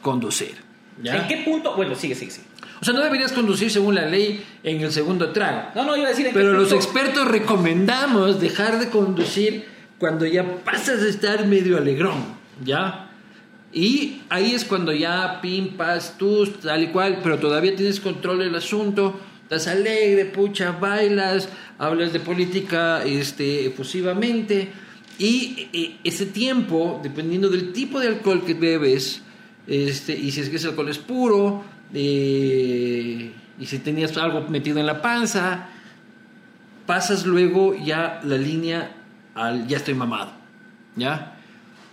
conducir. 0.01 0.55
¿ya? 1.01 1.17
¿En 1.17 1.27
qué 1.27 1.37
punto? 1.45 1.75
Bueno, 1.75 1.95
sigue, 1.95 2.15
sigue, 2.15 2.31
sigue. 2.31 2.47
O 2.81 2.85
sea, 2.85 2.93
no 2.93 3.01
deberías 3.01 3.31
conducir 3.31 3.71
según 3.71 3.95
la 3.95 4.05
ley 4.05 4.43
en 4.63 4.81
el 4.81 4.91
segundo 4.91 5.31
trago. 5.31 5.69
No, 5.75 5.85
no, 5.85 5.95
iba 5.95 6.07
a 6.07 6.09
decir 6.09 6.27
en 6.27 6.33
Pero 6.33 6.51
qué 6.51 6.57
los 6.57 6.69
punto- 6.69 6.75
expertos 6.83 7.27
recomendamos 7.27 8.39
dejar 8.41 8.79
de 8.79 8.89
conducir 8.89 9.65
cuando 9.97 10.25
ya 10.25 10.57
pasas 10.65 11.01
a 11.01 11.07
estar 11.07 11.47
medio 11.47 11.77
alegrón, 11.77 12.23
¿ya? 12.63 13.09
Y 13.71 14.21
ahí 14.29 14.53
es 14.53 14.65
cuando 14.65 14.91
ya 14.91 15.39
pimpas 15.41 16.17
tú, 16.17 16.45
tal 16.61 16.83
y 16.83 16.87
cual, 16.87 17.19
pero 17.23 17.39
todavía 17.39 17.73
tienes 17.75 17.99
control 18.01 18.39
del 18.39 18.53
asunto, 18.55 19.19
estás 19.55 19.67
alegre, 19.67 20.25
pucha, 20.25 20.71
bailas, 20.71 21.47
hablas 21.77 22.11
de 22.11 22.19
política 22.19 23.03
este, 23.03 23.67
efusivamente, 23.67 24.71
y 25.19 25.69
eh, 25.71 25.97
ese 26.03 26.25
tiempo, 26.25 26.99
dependiendo 27.03 27.49
del 27.49 27.71
tipo 27.71 27.99
de 27.99 28.07
alcohol 28.07 28.43
que 28.45 28.55
bebes, 28.55 29.21
este, 29.67 30.17
y 30.17 30.31
si 30.31 30.41
es 30.41 30.49
que 30.49 30.55
ese 30.55 30.69
alcohol 30.69 30.89
es 30.89 30.97
puro, 30.97 31.63
eh, 31.93 33.31
y 33.59 33.65
si 33.65 33.79
tenías 33.79 34.17
algo 34.17 34.47
metido 34.49 34.79
en 34.79 34.87
la 34.87 35.03
panza, 35.03 35.69
pasas 36.87 37.25
luego 37.27 37.75
ya 37.75 38.21
la 38.23 38.37
línea 38.37 38.91
al 39.35 39.67
ya 39.67 39.77
estoy 39.77 39.93
mamado, 39.93 40.31
¿ya? 40.95 41.37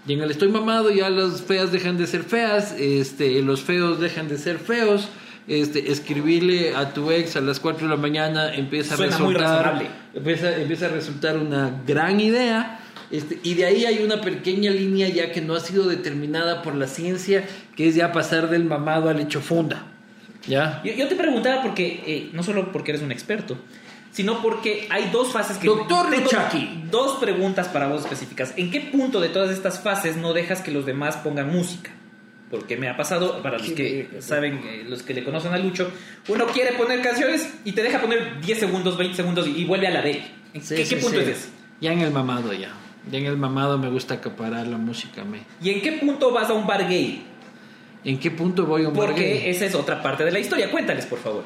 Y 0.07 0.15
en 0.15 0.23
el 0.23 0.31
estoy 0.31 0.49
mamado 0.49 0.91
ya 0.91 1.11
las 1.11 1.43
feas 1.43 1.73
dejan 1.73 1.99
de 1.99 2.07
ser 2.07 2.23
feas, 2.23 2.75
este, 2.79 3.43
los 3.43 3.61
feos 3.61 4.01
dejan 4.01 4.29
de 4.29 4.39
ser 4.39 4.59
feos, 4.59 5.11
este, 5.51 5.91
escribirle 5.91 6.77
a 6.77 6.95
tu 6.95 7.11
ex 7.11 7.35
a 7.35 7.41
las 7.41 7.59
4 7.59 7.89
de 7.89 7.95
la 7.97 8.01
mañana 8.01 8.55
empieza 8.55 8.95
a 8.95 8.99
resultar, 8.99 9.83
empieza, 10.15 10.57
empieza 10.57 10.87
a 10.87 10.91
resultar 10.91 11.37
una 11.39 11.83
gran 11.85 12.21
idea. 12.21 12.79
Este, 13.11 13.41
y 13.43 13.55
de 13.55 13.65
ahí 13.65 13.85
hay 13.85 14.05
una 14.05 14.21
pequeña 14.21 14.71
línea 14.71 15.09
ya 15.09 15.33
que 15.33 15.41
no 15.41 15.57
ha 15.57 15.61
sido 15.61 15.89
determinada 15.89 16.63
por 16.63 16.77
la 16.77 16.87
ciencia, 16.87 17.45
que 17.75 17.89
es 17.89 17.97
ya 17.97 18.13
pasar 18.13 18.49
del 18.49 18.63
mamado 18.63 19.09
al 19.09 19.19
hecho 19.19 19.41
funda. 19.41 19.87
¿Ya? 20.47 20.81
Yo, 20.85 20.93
yo 20.93 21.09
te 21.09 21.17
preguntaba 21.17 21.63
porque, 21.63 22.05
eh, 22.07 22.31
no 22.33 22.45
solo 22.45 22.71
porque 22.71 22.93
eres 22.93 23.03
un 23.03 23.11
experto, 23.11 23.59
sino 24.13 24.41
porque 24.43 24.87
hay 24.89 25.11
dos 25.11 25.33
fases 25.33 25.59
que... 25.59 25.67
Doctor 25.67 26.17
Luchaki. 26.17 26.85
Dos 26.93 27.19
preguntas 27.19 27.67
para 27.67 27.89
vos 27.89 28.03
específicas. 28.03 28.55
¿En 28.57 28.71
qué 28.71 28.81
punto 28.81 29.21
de 29.21 29.29
todas 29.31 29.51
estas 29.51 29.81
fases 29.81 30.17
no 30.17 30.33
dejas 30.33 30.61
que 30.61 30.71
los 30.71 30.87
demás 30.87 31.17
pongan 31.17 31.51
música? 31.51 31.91
Porque 32.51 32.77
me 32.77 32.89
ha 32.89 32.97
pasado, 32.97 33.41
para 33.43 33.59
los 33.59 33.71
que 33.71 34.09
saben, 34.19 34.61
eh, 34.65 34.85
los 34.89 35.05
que 35.05 35.15
le 35.15 35.23
conocen 35.23 35.53
a 35.53 35.59
Lucho, 35.59 35.89
uno 36.29 36.47
quiere 36.47 36.73
poner 36.73 37.01
canciones 37.01 37.49
y 37.65 37.73
te 37.73 37.83
deja 37.83 38.01
poner 38.01 38.41
10 38.41 38.59
segundos, 38.59 38.99
20 38.99 39.17
segundos 39.17 39.47
y, 39.47 39.53
y 39.61 39.65
vuelve 39.65 39.87
a 39.87 39.91
la 39.91 40.03
de 40.03 40.11
él. 40.11 40.23
¿En 40.55 40.63
Sí, 40.63 40.75
qué, 40.75 40.85
sí, 40.85 40.97
qué 40.97 41.01
punto 41.01 41.19
sí. 41.19 41.25
es 41.31 41.39
ese? 41.39 41.49
Ya 41.81 41.93
en 41.93 42.01
el 42.01 42.11
mamado 42.11 42.53
ya. 42.53 42.73
Ya 43.11 43.19
en 43.19 43.27
el 43.27 43.37
mamado 43.37 43.79
me 43.79 43.89
gusta 43.89 44.15
acaparar 44.15 44.67
la 44.67 44.79
música. 44.79 45.23
Me. 45.25 45.39
¿Y 45.63 45.71
en 45.71 45.81
qué 45.81 45.93
punto 45.93 46.33
vas 46.33 46.51
a 46.51 46.55
un 46.55 46.67
bar 46.67 46.89
gay? 46.89 47.23
¿En 48.05 48.19
qué 48.19 48.31
punto 48.33 48.67
voy 48.67 48.85
a 48.85 48.89
un 48.89 48.97
bar 48.97 49.07
Porque 49.11 49.23
gay? 49.29 49.43
esa 49.51 49.67
es 49.67 49.75
otra 49.77 50.03
parte 50.03 50.25
de 50.25 50.33
la 50.33 50.41
historia. 50.41 50.71
Cuéntales, 50.73 51.07
por 51.07 51.21
favor. 51.21 51.45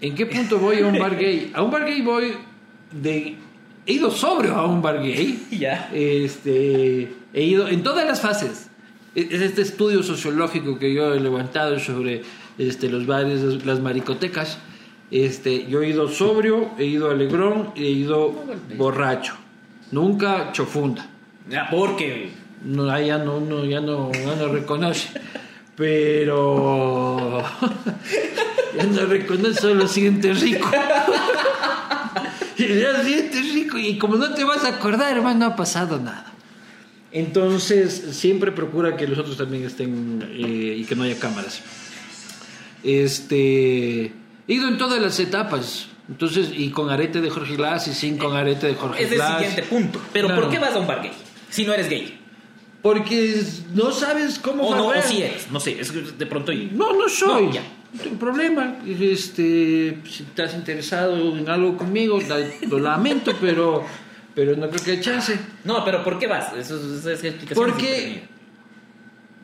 ¿En 0.00 0.14
qué 0.16 0.26
punto 0.26 0.58
voy 0.58 0.80
a 0.80 0.86
un 0.88 0.98
bar 0.98 1.16
gay? 1.16 1.52
A 1.54 1.62
un 1.62 1.70
bar 1.70 1.84
gay 1.86 2.02
voy 2.02 2.32
de... 2.90 3.36
He 3.86 3.92
ido 3.94 4.10
sobrio 4.10 4.54
a 4.56 4.66
un 4.66 4.82
bar 4.82 5.00
gay. 5.00 5.46
Ya. 5.52 5.88
Este, 5.94 7.12
he 7.32 7.42
ido 7.44 7.68
en 7.68 7.82
todas 7.84 8.04
las 8.06 8.20
fases. 8.20 8.68
Es 9.14 9.30
es 9.30 9.42
este 9.42 9.62
estudio 9.62 10.02
sociológico 10.02 10.78
que 10.78 10.92
yo 10.94 11.12
he 11.12 11.20
levantado 11.20 11.78
sobre 11.78 12.22
este, 12.58 12.88
los 12.88 13.06
bares, 13.06 13.64
las 13.64 13.80
maricotecas. 13.80 14.58
Este, 15.10 15.66
yo 15.66 15.82
he 15.82 15.90
ido 15.90 16.08
sobrio, 16.08 16.70
he 16.78 16.86
ido 16.86 17.10
alegrón, 17.10 17.72
he 17.76 17.84
ido 17.84 18.34
borracho. 18.76 19.34
Nunca 19.90 20.52
chofunda. 20.52 21.06
Ya, 21.48 21.68
porque. 21.70 22.30
No, 22.64 22.98
ya 22.98 23.18
no, 23.18 23.40
no, 23.40 23.64
ya 23.64 23.80
no, 23.80 24.10
ya 24.12 24.36
no 24.36 24.48
reconoce. 24.48 25.10
Pero 25.76 27.42
ya 28.76 28.84
no 28.84 29.06
reconoce, 29.06 29.60
solo 29.60 29.86
siente 29.86 30.32
rico. 30.32 30.70
ya 32.56 33.04
siente 33.04 33.40
rico. 33.40 33.76
Y 33.76 33.98
como 33.98 34.16
no 34.16 34.32
te 34.32 34.44
vas 34.44 34.64
a 34.64 34.68
acordar, 34.68 35.14
hermano, 35.14 35.40
no 35.40 35.46
ha 35.46 35.56
pasado 35.56 35.98
nada. 35.98 36.31
Entonces, 37.12 37.92
siempre 38.12 38.52
procura 38.52 38.96
que 38.96 39.06
los 39.06 39.18
otros 39.18 39.36
también 39.36 39.64
estén 39.64 40.26
eh, 40.32 40.76
y 40.78 40.84
que 40.84 40.94
no 40.96 41.02
haya 41.02 41.18
cámaras. 41.18 41.60
Este, 42.82 44.04
he 44.06 44.12
ido 44.54 44.68
en 44.68 44.78
todas 44.78 45.00
las 45.00 45.18
etapas. 45.20 45.88
Entonces, 46.08 46.50
y 46.56 46.70
con 46.70 46.90
arete 46.90 47.20
de 47.20 47.30
Jorge 47.30 47.56
Glass 47.56 47.88
y 47.88 47.94
sin 47.94 48.18
con 48.18 48.36
arete 48.36 48.66
de 48.66 48.74
Jorge 48.74 49.04
Es 49.04 49.10
el 49.10 49.16
Glass. 49.16 49.38
siguiente 49.38 49.62
punto. 49.62 50.00
Pero 50.12 50.28
Claro. 50.28 50.42
¿por 50.42 50.50
qué 50.50 50.58
vas 50.58 50.74
a 50.74 50.78
un 50.78 50.86
bar 50.86 51.02
gay? 51.02 51.12
Si 51.48 51.64
no 51.64 51.72
eres 51.72 51.88
gay. 51.88 52.18
Porque 52.82 53.40
no 53.74 53.92
sabes 53.92 54.38
cómo 54.40 54.64
O 54.66 54.74
no, 54.74 54.86
o 54.88 55.02
si 55.02 55.22
eres. 55.22 55.50
No 55.52 55.60
sé, 55.60 55.80
es 55.80 55.92
que 55.92 56.00
de 56.00 56.26
pronto. 56.26 56.52
No, 56.72 56.92
no 56.94 57.08
soy. 57.08 57.46
No, 57.46 57.52
ya. 57.52 57.62
No 57.94 58.00
tengo 58.02 58.18
problema. 58.18 58.78
Este, 58.86 59.98
si 60.10 60.22
estás 60.24 60.54
interesado 60.54 61.36
en 61.36 61.48
algo 61.48 61.76
conmigo, 61.76 62.18
lo 62.68 62.78
lamento, 62.80 63.32
pero, 63.40 63.84
pero 64.34 64.56
no 64.56 64.68
creo 64.70 64.82
que 64.82 64.90
haya 64.92 65.00
chance. 65.00 65.38
No, 65.64 65.84
pero 65.84 66.02
¿por 66.04 66.18
qué 66.18 66.26
vas? 66.26 66.52
Eso, 66.56 66.76
es- 66.76 67.00
esa 67.00 67.12
es 67.12 67.24
explicación. 67.24 67.66
Porque 67.66 68.22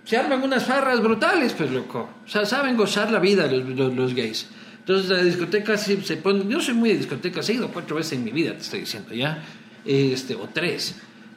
se 0.05 0.17
arman 0.17 0.43
unas 0.43 0.65
farras 0.65 1.03
brutales, 1.03 1.53
pues 1.53 1.71
loco. 1.71 2.09
O 2.25 2.29
sea, 2.29 2.47
saben 2.47 2.77
gozar 2.77 3.11
la 3.11 3.19
vida 3.19 3.47
los, 3.47 3.69
los, 3.69 3.95
los 3.95 4.15
gays. 4.15 4.49
Entonces 4.81 5.11
la 5.11 5.23
discoteca 5.23 5.77
sí 5.77 6.01
se 6.03 6.17
pone... 6.17 6.47
Yo 6.49 6.61
soy 6.61 6.73
muy 6.75 6.89
de 6.91 6.97
discotecas, 6.97 7.47
he 7.51 7.55
ido 7.55 7.69
cuatro 7.69 7.97
veces 7.97 8.13
en 8.15 8.25
mi 8.25 8.31
vida, 8.31 8.53
te 8.53 8.63
estoy 8.63 8.81
diciendo, 8.81 9.13
¿ya? 9.13 9.43
Este, 9.85 10.35
o 10.35 10.49
tres. 10.51 10.95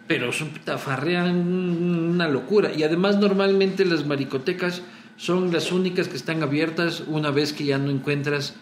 Pero 0.08 0.32
son 0.32 0.50
puta, 0.50 0.78
farrean 0.78 1.36
una 1.36 2.30
locura. 2.30 2.72
Y 2.74 2.84
además 2.84 3.18
normalmente 3.18 3.84
las 3.84 4.06
maricotecas 4.06 4.82
son 5.18 5.52
las 5.52 5.72
únicas 5.74 6.08
que 6.08 6.16
están 6.16 6.42
abiertas 6.44 7.04
una 7.08 7.30
vez 7.32 7.52
que 7.52 7.66
ya 7.66 7.78
no 7.78 7.92
encuentras 7.92 8.56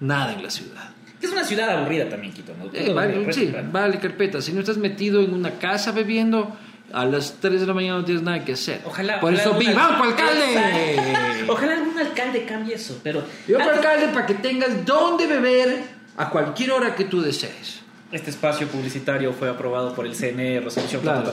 nada 0.00 0.32
en 0.32 0.42
la 0.42 0.50
ciudad. 0.50 0.90
Es 1.20 1.30
una 1.32 1.44
ciudad 1.44 1.70
aburrida 1.70 2.08
también, 2.08 2.32
Quito. 2.32 2.52
¿no? 2.58 2.70
Eh, 2.72 2.92
vale, 2.92 3.32
sí, 3.32 3.52
vale, 3.72 3.98
carpeta. 3.98 4.40
Si 4.42 4.52
no 4.52 4.60
estás 4.60 4.76
metido 4.76 5.20
en 5.22 5.32
una 5.32 5.52
casa 5.58 5.92
bebiendo, 5.92 6.54
a 6.92 7.04
las 7.04 7.36
3 7.40 7.60
de 7.62 7.66
la 7.66 7.74
mañana 7.74 7.98
no 7.98 8.04
tienes 8.04 8.22
nada 8.22 8.44
que 8.44 8.52
hacer. 8.52 8.80
Ojalá. 8.84 9.20
Por 9.20 9.32
ojalá 9.32 9.42
eso, 9.50 9.58
¡viva, 9.58 9.86
al- 9.96 10.02
alcalde! 10.02 11.44
Ojalá 11.48 11.72
algún 11.74 11.98
alcalde 11.98 12.44
cambie 12.44 12.74
eso, 12.74 13.00
pero. 13.02 13.22
Yo 13.48 13.58
Antes- 13.58 13.76
alcalde 13.76 14.08
para 14.08 14.26
que 14.26 14.34
tengas 14.34 14.84
dónde 14.84 15.26
beber 15.26 15.84
a 16.16 16.28
cualquier 16.30 16.72
hora 16.72 16.94
que 16.94 17.04
tú 17.04 17.20
desees. 17.22 17.80
Este 18.12 18.30
espacio 18.30 18.68
publicitario 18.68 19.32
fue 19.32 19.48
aprobado 19.48 19.94
por 19.94 20.06
el 20.06 20.14
CNE, 20.14 20.60
resolución. 20.60 21.02
Claro. 21.02 21.32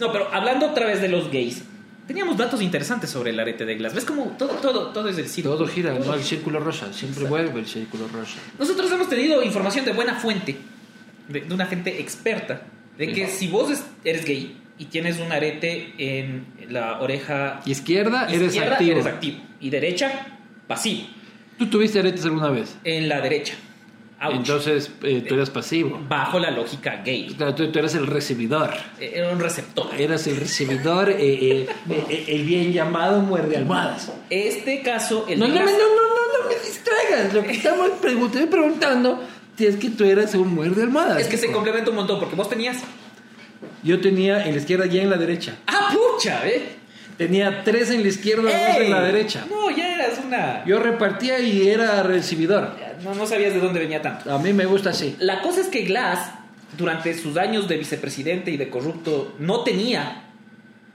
No, 0.00 0.10
pero 0.12 0.28
hablando 0.32 0.66
otra 0.70 0.86
vez 0.86 1.00
de 1.00 1.08
los 1.08 1.30
gays, 1.30 1.62
teníamos 2.08 2.36
datos 2.36 2.60
interesantes 2.60 3.08
sobre 3.10 3.30
el 3.30 3.38
arete 3.38 3.64
de 3.64 3.76
Glass. 3.76 3.94
¿Ves 3.94 4.04
cómo 4.04 4.34
todo, 4.36 4.54
todo, 4.54 4.88
todo 4.88 5.08
es 5.08 5.16
del 5.16 5.28
círculo? 5.28 5.56
Todo 5.56 5.68
gira, 5.68 5.96
Todo 5.96 6.06
¿no? 6.06 6.14
El 6.14 6.24
círculo 6.24 6.58
rosa. 6.58 6.92
Siempre 6.92 7.24
vuelve 7.26 7.60
el 7.60 7.66
círculo 7.68 8.08
rosa. 8.08 8.38
Nosotros 8.58 8.90
hemos 8.90 9.08
tenido 9.08 9.40
información 9.44 9.84
de 9.84 9.92
buena 9.92 10.16
fuente, 10.16 10.56
de, 11.28 11.42
de 11.42 11.54
una 11.54 11.66
gente 11.66 12.00
experta, 12.00 12.62
de 12.96 13.12
que 13.12 13.28
si 13.28 13.46
vos 13.46 13.70
es- 13.70 13.84
eres 14.02 14.24
gay 14.24 14.56
y 14.78 14.86
tienes 14.86 15.20
un 15.20 15.30
arete 15.30 15.92
en 15.98 16.46
la 16.70 17.00
oreja 17.00 17.60
Izquierda, 17.66 18.26
eres 18.28 18.48
izquierda, 18.54 18.72
activo. 18.72 18.92
eres 18.92 19.06
activo 19.06 19.38
y 19.60 19.70
derecha, 19.70 20.26
pasivo. 20.66 21.06
¿Tú 21.58 21.66
tuviste 21.66 21.98
aretes 21.98 22.24
alguna 22.24 22.50
vez? 22.50 22.76
En 22.84 23.08
la 23.08 23.20
derecha. 23.20 23.54
Ouch. 24.20 24.34
Entonces, 24.34 24.90
eh, 25.02 25.24
tú 25.28 25.34
eras 25.34 25.48
pasivo. 25.50 26.00
bajo 26.08 26.38
la 26.40 26.50
lógica 26.50 27.02
gay. 27.04 27.34
Claro, 27.36 27.54
tú, 27.54 27.70
tú 27.70 27.78
eras 27.78 27.94
el 27.94 28.06
recibidor. 28.06 28.70
Eh, 28.98 29.12
Era 29.14 29.30
un 29.30 29.38
receptor. 29.38 29.94
Eras 29.96 30.26
el 30.26 30.36
recibidor, 30.38 31.10
eh, 31.10 31.68
el 32.26 32.44
bien 32.44 32.72
llamado 32.72 33.20
muerde 33.20 33.56
almohadas. 33.56 34.10
Este 34.28 34.82
caso, 34.82 35.24
el 35.28 35.38
No, 35.38 35.46
no, 35.46 35.54
no, 35.54 35.60
no, 35.60 35.70
no, 35.70 36.42
no 36.42 36.48
me 36.48 36.54
distraigas. 36.56 37.32
Lo 37.32 37.44
que 37.44 37.52
estamos 37.52 37.90
preguntando, 38.02 38.50
preguntando 38.50 39.24
si 39.56 39.66
es 39.66 39.76
que 39.76 39.90
tú 39.90 40.04
eras 40.04 40.34
un 40.34 40.52
muerde 40.54 40.82
almohadas. 40.82 41.20
es 41.20 41.28
que 41.28 41.36
se 41.36 41.52
complementa 41.52 41.90
un 41.90 41.96
montón 41.96 42.18
porque 42.18 42.34
vos 42.34 42.48
tenías. 42.48 42.78
Yo 43.84 44.00
tenía 44.00 44.44
en 44.46 44.52
la 44.52 44.58
izquierda 44.60 44.86
y 44.86 44.98
en 44.98 45.10
la 45.10 45.16
derecha. 45.16 45.56
¡Ah, 45.68 45.92
pucha! 45.92 46.46
¿eh? 46.46 46.76
Tenía 47.16 47.62
tres 47.64 47.90
en 47.90 48.02
la 48.02 48.08
izquierda, 48.08 48.42
dos 48.42 48.52
¡Ey! 48.52 48.86
en 48.86 48.90
la 48.92 49.00
derecha. 49.00 49.44
No, 49.50 49.70
ya 49.70 49.94
eras 49.94 50.20
una. 50.24 50.64
Yo 50.64 50.78
repartía 50.80 51.38
y 51.40 51.68
era 51.68 52.02
recibidor. 52.02 52.76
No, 53.02 53.14
no 53.14 53.26
sabías 53.26 53.54
de 53.54 53.60
dónde 53.60 53.80
venía 53.80 54.02
tanto. 54.02 54.32
A 54.32 54.38
mí 54.38 54.52
me 54.52 54.66
gusta 54.66 54.90
así. 54.90 55.16
La 55.18 55.40
cosa 55.40 55.60
es 55.60 55.68
que 55.68 55.82
Glass, 55.82 56.30
durante 56.76 57.14
sus 57.14 57.36
años 57.36 57.68
de 57.68 57.76
vicepresidente 57.76 58.50
y 58.50 58.56
de 58.56 58.68
corrupto, 58.68 59.34
no 59.38 59.62
tenía 59.64 60.24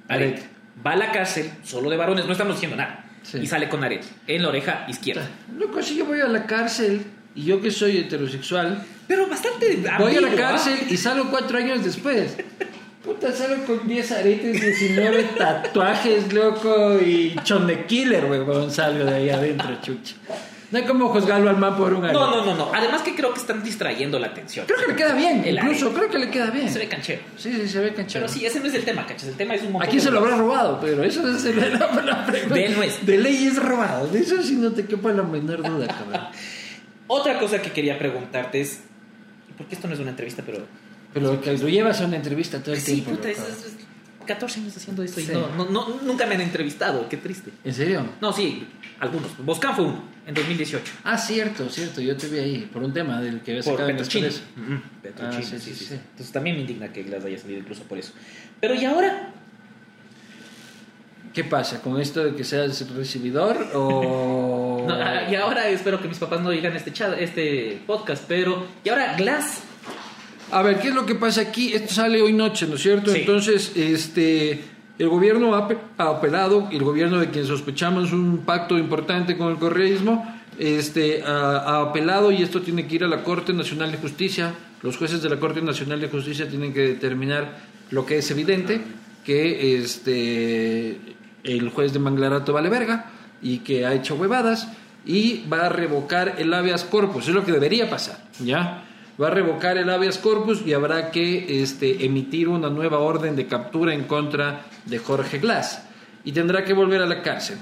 arete. 0.08 0.44
Va 0.86 0.92
a 0.92 0.96
la 0.96 1.12
cárcel, 1.12 1.52
solo 1.64 1.90
de 1.90 1.98
varones, 1.98 2.26
no 2.26 2.32
estamos 2.32 2.56
diciendo 2.56 2.78
nada. 2.78 3.06
Sí. 3.22 3.38
Y 3.40 3.48
sale 3.48 3.70
con 3.70 3.84
arete, 3.84 4.08
en 4.28 4.42
la 4.44 4.50
oreja 4.50 4.86
izquierda. 4.90 5.30
Loco, 5.58 5.82
si 5.82 5.96
yo 5.96 6.06
voy 6.06 6.20
a 6.20 6.28
la 6.28 6.46
cárcel 6.46 7.04
y 7.36 7.46
yo 7.46 7.62
que 7.62 7.72
soy 7.72 7.98
heterosexual, 7.98 8.84
Pero 9.08 9.28
bastante. 9.28 9.82
voy 9.98 10.16
a 10.18 10.22
la 10.22 10.32
¿ah? 10.32 10.36
cárcel 10.36 10.78
y 10.90 10.98
salgo 10.98 11.30
cuatro 11.30 11.58
años 11.58 11.84
después. 11.84 12.36
Puta, 13.04 13.32
salgo 13.34 13.66
con 13.66 13.88
10 13.88 14.12
aretes, 14.14 14.62
19 14.62 15.24
tatuajes, 15.38 16.32
loco, 16.34 16.98
y 17.00 17.36
chon 17.44 17.68
de 17.68 17.86
killer, 17.86 18.26
weón, 18.26 18.72
salgo 18.72 19.04
de 19.06 19.14
ahí 19.14 19.30
adentro, 19.30 19.76
chucha. 19.82 20.16
No 20.74 20.80
hay 20.80 20.86
como 20.86 21.10
juzgarlo 21.10 21.50
al 21.52 21.58
man 21.58 21.78
por 21.78 21.94
un 21.94 22.04
arete. 22.04 22.20
No, 22.20 22.32
no, 22.32 22.44
no, 22.46 22.56
no. 22.56 22.72
Además 22.74 23.04
que 23.04 23.14
creo 23.14 23.32
que 23.32 23.40
están 23.40 23.62
distrayendo 23.64 24.18
la 24.18 24.28
atención. 24.28 24.66
Creo 24.66 24.80
que 24.80 24.88
le 24.88 24.96
queda 24.96 25.14
bien, 25.14 25.44
El 25.46 25.56
incluso 25.58 25.94
creo 25.94 26.10
que 26.10 26.18
le 26.18 26.32
queda 26.32 26.50
bien. 26.50 26.68
Se 26.70 26.80
ve 26.80 26.88
canchero. 26.88 27.22
Sí, 27.38 27.54
sí, 27.54 27.70
se 27.70 27.80
ve 27.80 27.94
canchero. 27.94 28.26
Pero 28.26 28.34
sí, 28.40 28.44
ese 28.46 28.60
no 28.60 28.66
es 28.66 28.74
el 28.74 28.84
tema, 28.84 29.06
cachas. 29.06 29.30
El 29.30 29.36
tema 29.36 29.54
es 29.54 29.62
un 29.62 29.74
montón 29.74 29.88
Aquí 29.88 29.98
de 29.98 30.02
se 30.04 30.10
lo 30.12 30.18
habrá 30.20 30.36
robado, 30.36 30.80
pero 30.82 31.04
eso 31.04 31.28
es 31.30 31.46
el- 31.46 31.58
la, 31.80 32.02
la 32.02 32.26
pregunta. 32.26 32.56
De 32.56 32.70
no 32.70 32.82
es. 32.82 33.06
De 33.06 33.18
ley 33.20 33.46
es 33.46 33.62
robado, 33.62 34.08
de 34.08 34.20
eso 34.20 34.42
sí 34.42 34.56
no 34.56 34.72
te 34.72 34.86
quepa 34.86 35.12
la 35.12 35.22
menor 35.24 35.62
duda, 35.62 35.88
cabrón. 35.88 36.22
Otra 37.08 37.38
cosa 37.38 37.62
que 37.62 37.72
quería 37.72 37.98
preguntarte 38.00 38.60
es. 38.62 38.80
Porque 39.58 39.76
esto 39.76 39.88
no 39.88 39.94
es 39.94 40.00
una 40.00 40.10
entrevista, 40.10 40.42
pero. 40.44 40.66
Pero 41.14 41.40
que 41.40 41.56
lo 41.56 41.68
llevas 41.70 42.02
a 42.02 42.06
una 42.06 42.16
entrevista 42.16 42.58
todo 42.64 42.74
el 42.74 42.82
Sí, 42.82 42.94
tiempo. 43.02 43.12
puta, 43.12 43.30
es, 43.30 43.38
loco. 43.38 43.52
es- 43.52 43.66
es 43.68 43.73
14 44.26 44.60
años 44.60 44.76
haciendo 44.78 45.04
esto 45.04 45.20
y 45.20 45.26
no, 45.28 45.48
no, 45.56 45.66
no- 45.70 45.88
nunca 46.04 46.26
me 46.26 46.36
han 46.36 46.42
entrevistado. 46.42 47.08
Qué 47.10 47.18
triste. 47.18 47.52
¿En 47.64 47.74
serio? 47.74 48.06
No, 48.22 48.32
sí, 48.34 48.66
algunos. 49.00 49.38
Boscan 49.46 49.76
fue 49.76 49.86
uno, 49.86 50.04
en 50.26 50.34
2018. 50.34 50.92
Ah, 51.04 51.18
cierto, 51.18 51.70
cierto, 51.70 52.02
yo 52.02 52.16
te 52.18 52.28
vi 52.28 52.40
ahí, 52.40 52.70
por 52.72 52.84
un 52.84 52.94
tema 52.94 53.22
del 53.22 53.42
que 53.42 53.52
había 53.52 53.64
Por 53.64 53.74
sacado. 53.74 53.90
Ujú, 53.92 54.82
Petrochini, 55.02 55.36
Ah, 55.36 55.42
sí, 55.42 55.44
sí, 55.44 55.60
sí, 55.60 55.76
sí, 55.76 55.86
sí. 55.86 55.94
Entonces 55.96 56.32
también 56.32 56.56
me 56.56 56.62
indigna 56.62 56.92
que 56.92 57.04
Glass 57.04 57.26
haya 57.26 57.38
salido 57.38 57.60
incluso 57.60 57.84
por 57.84 57.98
eso. 57.98 58.14
Pero 58.60 58.74
¿y 58.76 58.86
ahora? 58.86 59.34
¿Qué 61.34 61.44
pasa? 61.44 61.82
¿Con 61.82 62.00
esto 62.00 62.24
de 62.24 62.36
que 62.36 62.44
seas 62.44 62.88
recibidor 62.92 63.68
o...? 63.74 64.86
No, 64.88 64.94
ah, 64.96 65.24
y 65.32 65.36
ahora 65.36 65.70
espero 65.70 66.02
que 66.02 66.10
mis 66.10 66.18
papás 66.18 66.42
no 66.42 66.50
digan 66.50 66.76
este 66.76 66.92
chat, 66.92 67.18
este 67.18 67.82
podcast, 67.88 68.26
pero 68.28 68.68
¿y 68.84 68.90
ahora 68.90 69.16
Glass? 69.16 69.62
A 70.54 70.62
ver, 70.62 70.80
¿qué 70.80 70.90
es 70.90 70.96
lo 70.96 71.06
que 71.06 71.16
pasa 71.16 71.42
aquí? 71.42 71.74
Esto 71.74 71.96
sale 71.96 72.22
hoy 72.22 72.34
noche, 72.34 72.68
¿no 72.68 72.76
es 72.76 72.82
cierto? 72.82 73.12
Sí. 73.12 73.22
Entonces, 73.22 73.72
este, 73.76 74.64
el 75.00 75.10
gobierno 75.10 75.56
ha, 75.56 75.68
ha 75.98 76.10
apelado, 76.10 76.70
el 76.72 76.84
gobierno 76.84 77.20
de 77.20 77.30
quien 77.30 77.46
sospechamos 77.46 78.14
un 78.14 78.44
pacto 78.46 78.78
importante 78.78 79.36
con 79.36 79.52
el 79.52 79.58
correísmo, 79.58 80.26
este, 80.60 81.24
ha, 81.24 81.58
ha 81.58 81.82
apelado 81.82 82.32
y 82.32 82.44
esto 82.44 82.62
tiene 82.62 82.86
que 82.88 82.96
ir 82.96 83.04
a 83.04 83.08
la 83.08 83.24
Corte 83.24 83.52
Nacional 83.54 83.92
de 83.92 83.98
Justicia. 83.98 84.54
Los 84.84 84.98
jueces 84.98 85.24
de 85.24 85.30
la 85.30 85.40
Corte 85.40 85.62
Nacional 85.62 86.00
de 86.00 86.10
Justicia 86.10 86.48
tienen 86.48 86.74
que 86.74 86.82
determinar 86.82 87.58
lo 87.90 88.06
que 88.06 88.20
es 88.20 88.30
evidente, 88.30 88.82
que 89.26 89.78
este, 89.78 91.00
el 91.44 91.70
juez 91.70 91.94
de 91.94 92.00
Manglarato 92.00 92.54
vale 92.54 92.70
verga 92.70 93.12
y 93.42 93.60
que 93.60 93.86
ha 93.86 93.94
hecho 93.94 94.16
huevadas 94.16 94.68
y 95.06 95.44
va 95.52 95.66
a 95.66 95.70
revocar 95.70 96.36
el 96.38 96.54
habeas 96.54 96.84
corpus, 96.86 97.28
es 97.28 97.34
lo 97.34 97.44
que 97.46 97.52
debería 97.52 97.90
pasar, 97.90 98.18
¿ya? 98.40 98.83
Va 99.22 99.28
a 99.28 99.32
revocar 99.32 99.78
el 99.78 99.90
habeas 99.90 100.18
corpus 100.18 100.62
y 100.66 100.74
habrá 100.74 101.12
que 101.12 101.62
este, 101.62 102.06
emitir 102.06 102.50
una 102.50 102.70
nueva 102.70 103.00
orden 103.00 103.36
de 103.36 103.48
captura 103.48 103.94
en 103.94 104.04
contra 104.06 104.66
de 104.86 104.98
Jorge 104.98 105.40
Glass 105.40 105.84
y 106.24 106.32
tendrá 106.32 106.66
que 106.66 106.74
volver 106.74 107.02
a 107.02 107.06
la 107.06 107.22
cárcel. 107.22 107.58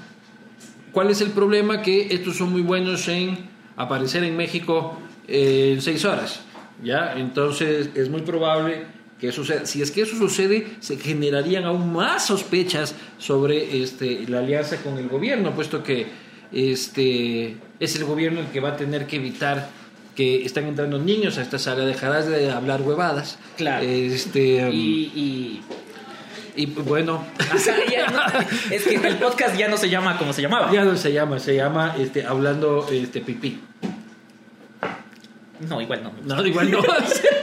¿Cuál 0.92 1.10
es 1.10 1.22
el 1.22 1.32
problema? 1.32 1.82
Que 1.82 2.14
estos 2.14 2.38
son 2.38 2.52
muy 2.52 2.62
buenos 2.62 3.08
en 3.08 3.50
aparecer 3.78 4.24
en 4.24 4.36
México 4.36 4.98
eh, 5.28 5.74
en 5.74 5.82
seis 5.82 6.04
horas, 6.06 6.42
¿ya? 6.84 7.14
Entonces 7.16 7.90
es 7.96 8.10
muy 8.10 8.22
probable 8.22 8.86
que 9.20 9.32
suceda. 9.32 9.66
Si 9.66 9.82
es 9.82 9.92
que 9.92 10.02
eso 10.02 10.18
sucede, 10.18 10.68
se 10.80 10.98
generarían 10.98 11.64
aún 11.64 11.94
más 11.94 12.26
sospechas 12.26 12.96
sobre 13.18 13.82
este, 13.82 14.26
la 14.28 14.40
alianza 14.40 14.78
con 14.78 14.98
el 14.98 15.08
gobierno, 15.08 15.54
puesto 15.54 15.84
que 15.84 16.08
este, 16.52 17.56
es 17.80 17.96
el 17.96 18.04
gobierno 18.04 18.42
el 18.42 18.48
que 18.48 18.60
va 18.60 18.70
a 18.70 18.78
tener 18.78 19.08
que 19.08 19.18
evitar 19.18 19.70
que 20.16 20.46
están 20.46 20.66
entrando 20.66 21.00
niños 21.00 21.38
a 21.38 21.42
esta 21.42 21.58
sala, 21.60 21.86
dejarás 21.86 22.28
de 22.28 22.52
hablar 22.52 22.82
huevadas. 22.82 23.38
Claro. 23.58 23.86
Este, 23.86 24.66
um, 24.66 24.72
Y, 24.72 25.12
y 25.16 25.62
y, 26.56 26.66
bueno, 26.66 27.26
o 27.56 27.58
sea, 27.58 27.76
ya 27.90 28.10
no- 28.10 28.22
es 28.76 28.84
que 28.84 28.96
el 28.96 29.16
podcast 29.18 29.56
ya 29.58 29.70
no 29.70 29.78
se 29.78 29.90
llama 29.90 30.18
como 30.18 30.34
se 30.34 30.42
llamaba. 30.42 30.72
ya 30.72 30.84
no 30.84 30.98
se 30.98 31.14
llama, 31.14 31.40
se 31.40 31.56
llama 31.56 31.96
este, 31.98 32.26
hablando 32.26 32.88
este, 32.92 33.22
pipí. 33.22 33.60
No, 35.70 35.80
igual 35.80 36.04
no. 36.04 36.12
No, 36.36 36.46
igual 36.46 36.72
no. 36.72 36.82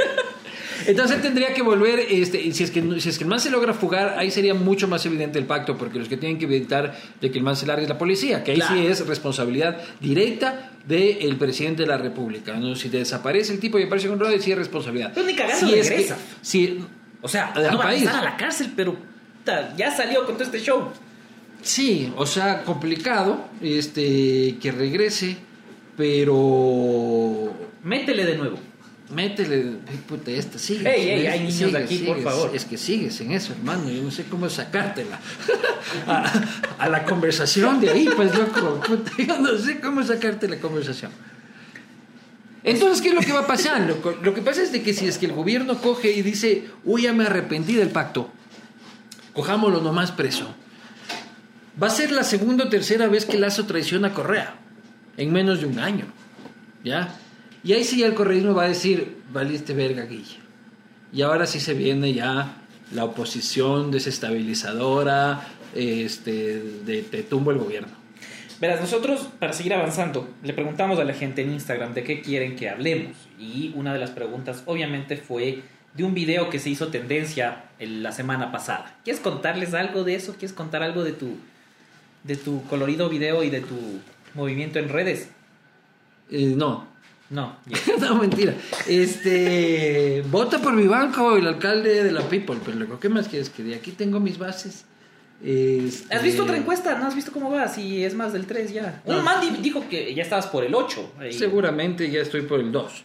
Entonces 0.88 1.23
tendría 1.23 1.54
que 1.54 1.62
volver, 1.62 2.00
este, 2.00 2.50
si 2.52 2.64
es 2.64 2.71
que 2.71 2.83
si 3.00 3.09
es 3.11 3.18
que 3.18 3.25
el 3.25 3.30
man 3.30 3.38
se 3.40 3.50
logra 3.50 3.75
fugar, 3.75 4.14
ahí 4.18 4.30
sería 4.30 4.54
mucho 4.54 4.88
más 4.88 5.04
evidente 5.07 5.38
el 5.38 5.45
pacto, 5.45 5.76
porque 5.78 5.99
los 5.99 6.09
que 6.09 6.16
tienen 6.16 6.38
que 6.38 6.47
evitar 6.47 6.99
de 7.21 7.30
que 7.30 7.38
el 7.38 7.45
man 7.45 7.54
se 7.57 7.66
largue 7.66 7.85
es 7.85 7.88
la 7.88 7.99
policía, 7.99 8.42
que 8.42 8.52
ahí 8.52 8.57
Claro. 8.59 8.75
sí 8.75 8.87
es 8.87 9.07
responsabilidad 9.07 9.76
directa 10.00 10.73
del 10.87 11.37
presidente 11.37 11.83
de 11.83 11.88
la 11.88 11.99
República. 11.99 12.54
¿no? 12.57 12.75
Si 12.75 12.88
desaparece 12.88 13.52
el 13.52 13.61
tipo 13.61 13.78
y 13.78 13.85
aparece 13.85 14.09
con 14.09 14.18
Rodríguez, 14.18 14.45
sí 14.45 14.52
es 14.52 14.59
responsabilidad. 14.59 15.12
Pero 15.14 15.26
ni 15.26 15.35
cagando 15.35 15.66
Si 15.68 15.75
es 15.75 15.87
que- 15.88 15.95
regresa. 15.97 16.16
si- 16.42 16.80
O 17.21 17.28
sea, 17.28 17.52
no 17.71 17.78
va 17.78 17.88
a 17.88 17.95
estar 17.95 18.16
a 18.16 18.23
la 18.23 18.37
cárcel, 18.37 18.73
pero 18.75 18.97
ya 19.76 19.90
salió 19.95 20.25
con 20.25 20.35
todo 20.37 20.45
este 20.45 20.61
show. 20.61 20.88
Sí, 21.61 22.12
o 22.16 22.25
sea, 22.25 22.62
complicado 22.64 23.45
este 23.61 24.57
que 24.61 24.71
regrese, 24.73 25.37
pero 25.97 27.52
Métele 27.85 28.25
de 28.25 28.37
nuevo. 28.37 28.59
Métele, 29.10 29.78
puta, 30.06 30.30
esta 30.30 30.58
sigue. 30.58 30.88
Ey, 30.88 31.08
ey, 31.08 31.16
sigue, 31.16 31.28
hay 31.28 31.38
niños 31.40 31.54
sigue, 31.54 31.78
aquí, 31.78 31.98
por 31.98 32.22
favor. 32.22 32.50
Es 32.54 32.64
que 32.64 32.76
sigues 32.76 33.20
en 33.20 33.32
eso, 33.32 33.52
hermano, 33.52 33.90
yo 33.90 34.02
no 34.02 34.10
sé 34.10 34.24
cómo 34.24 34.48
sacártela. 34.48 35.18
a, 36.06 36.32
a 36.78 36.88
la 36.88 37.04
conversación 37.04 37.80
de 37.80 37.90
ahí, 37.90 38.08
pues 38.14 38.36
loco, 38.36 38.80
puta, 38.86 39.10
yo 39.18 39.38
no 39.38 39.56
sé 39.58 39.80
cómo 39.80 40.02
sacarte 40.02 40.48
la 40.48 40.58
conversación. 40.58 41.10
Entonces, 42.64 43.00
¿qué 43.00 43.08
es 43.08 43.14
lo 43.14 43.20
que 43.20 43.32
va 43.32 43.40
a 43.40 43.46
pasar? 43.46 43.80
Lo 44.22 44.34
que 44.34 44.42
pasa 44.42 44.62
es 44.62 44.72
de 44.72 44.82
que 44.82 44.92
si 44.92 45.06
es 45.06 45.16
que 45.16 45.26
el 45.26 45.32
gobierno 45.32 45.80
coge 45.80 46.12
y 46.12 46.22
dice, 46.22 46.66
uy, 46.84 47.02
ya 47.02 47.12
me 47.12 47.24
arrepentí 47.24 47.74
del 47.74 47.88
pacto, 47.88 48.30
cojámoslo 49.32 49.80
nomás 49.80 50.12
preso. 50.12 50.54
Va 51.80 51.86
a 51.86 51.90
ser 51.90 52.10
la 52.10 52.24
segunda 52.24 52.64
o 52.64 52.68
tercera 52.68 53.06
vez 53.06 53.24
que 53.24 53.38
Lazo 53.38 53.64
traiciona 53.64 54.08
a 54.08 54.12
Correa, 54.12 54.56
en 55.16 55.32
menos 55.32 55.60
de 55.60 55.66
un 55.66 55.78
año. 55.78 56.06
¿Ya? 56.84 57.14
Y 57.68 57.75
ahí 57.75 57.84
sí 57.84 57.98
ya 57.98 58.06
el 58.06 58.14
correísmo 58.14 58.54
va 58.54 58.62
a 58.64 58.68
decir, 58.68 59.18
valiste 59.30 59.75
verga, 59.75 60.06
Guille. 60.06 60.38
Y 61.12 61.20
ahora 61.20 61.46
sí 61.46 61.60
se 61.60 61.75
viene 61.75 62.14
ya 62.14 62.56
la 62.94 63.04
oposición 63.04 63.90
desestabilizadora, 63.90 65.46
este, 65.75 66.62
de 66.87 67.02
te 67.02 67.22
tumbo 67.25 67.50
el 67.50 67.58
gobierno. 67.58 67.92
Verás, 68.58 68.80
nosotros, 68.80 69.28
para 69.38 69.52
seguir 69.52 69.75
avanzando, 69.75 70.30
le 70.42 70.54
preguntamos 70.54 70.98
a 70.98 71.04
la 71.04 71.12
gente 71.12 71.42
en 71.42 71.52
Instagram 71.52 71.92
de 71.92 72.04
qué 72.04 72.22
quieren 72.22 72.56
que 72.56 72.70
hablemos. 72.70 73.14
Y 73.38 73.72
una 73.75 73.92
de 73.92 73.98
las 73.98 74.12
preguntas, 74.12 74.62
obviamente, 74.64 75.18
fue 75.18 75.60
de 75.92 76.04
un 76.04 76.14
video 76.14 76.48
que 76.48 76.60
se 76.60 76.70
hizo 76.70 76.88
tendencia 76.88 77.64
el- 77.78 78.02
la 78.02 78.12
semana 78.12 78.50
pasada. 78.50 78.96
¿Quieres 79.04 79.20
contarles 79.20 79.75
algo 79.75 80.04
de 80.04 80.14
eso? 80.14 80.32
¿Quieres 80.38 80.54
contar 80.54 80.82
algo 80.82 81.04
de 81.04 81.12
tu, 81.12 81.37
de 82.25 82.37
tu 82.37 82.64
colorido 82.64 83.10
video 83.10 83.44
y 83.44 83.50
de 83.50 83.60
tu 83.60 83.76
movimiento 84.32 84.78
en 84.78 84.88
redes? 84.88 85.28
Eh, 86.30 86.54
no, 86.56 86.88
No, 87.30 87.56
no, 88.00 88.14
mentira. 88.16 88.54
Este, 88.87 90.23
vota 90.30 90.58
por 90.61 90.73
mi 90.73 90.87
banco, 90.87 91.37
el 91.37 91.47
alcalde 91.47 92.02
de 92.04 92.12
la 92.12 92.23
People. 92.23 92.56
Pero 92.64 92.78
luego, 92.78 92.99
¿qué 92.99 93.08
más 93.08 93.28
quieres 93.28 93.50
que 93.50 93.62
diga? 93.62 93.76
Aquí 93.76 93.92
tengo 93.92 94.18
mis 94.20 94.38
bases. 94.38 94.85
Este, 95.44 96.14
¿Has 96.14 96.23
visto 96.23 96.42
otra 96.42 96.56
encuesta? 96.56 96.99
¿No 96.99 97.06
has 97.06 97.14
visto 97.14 97.30
cómo 97.30 97.50
va? 97.50 97.68
Si 97.68 98.02
es 98.02 98.14
más 98.14 98.32
del 98.32 98.47
3 98.47 98.73
ya. 98.73 99.02
No. 99.06 99.18
Un 99.18 99.25
man 99.25 99.40
di- 99.40 99.62
dijo 99.62 99.85
que 99.88 100.14
ya 100.14 100.23
estabas 100.23 100.47
por 100.49 100.64
el 100.64 100.75
8. 100.75 101.12
ahí. 101.20 101.32
Seguramente 101.32 102.11
ya 102.11 102.20
estoy 102.20 102.42
por 102.42 102.61
el 102.61 102.73
2. 102.73 103.04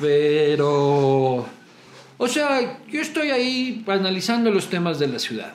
Pero, 0.00 1.46
o 2.16 2.28
sea, 2.28 2.78
yo 2.90 3.00
estoy 3.00 3.30
ahí 3.30 3.84
analizando 3.86 4.50
los 4.50 4.68
temas 4.70 4.98
de 4.98 5.08
la 5.08 5.18
ciudad. 5.18 5.52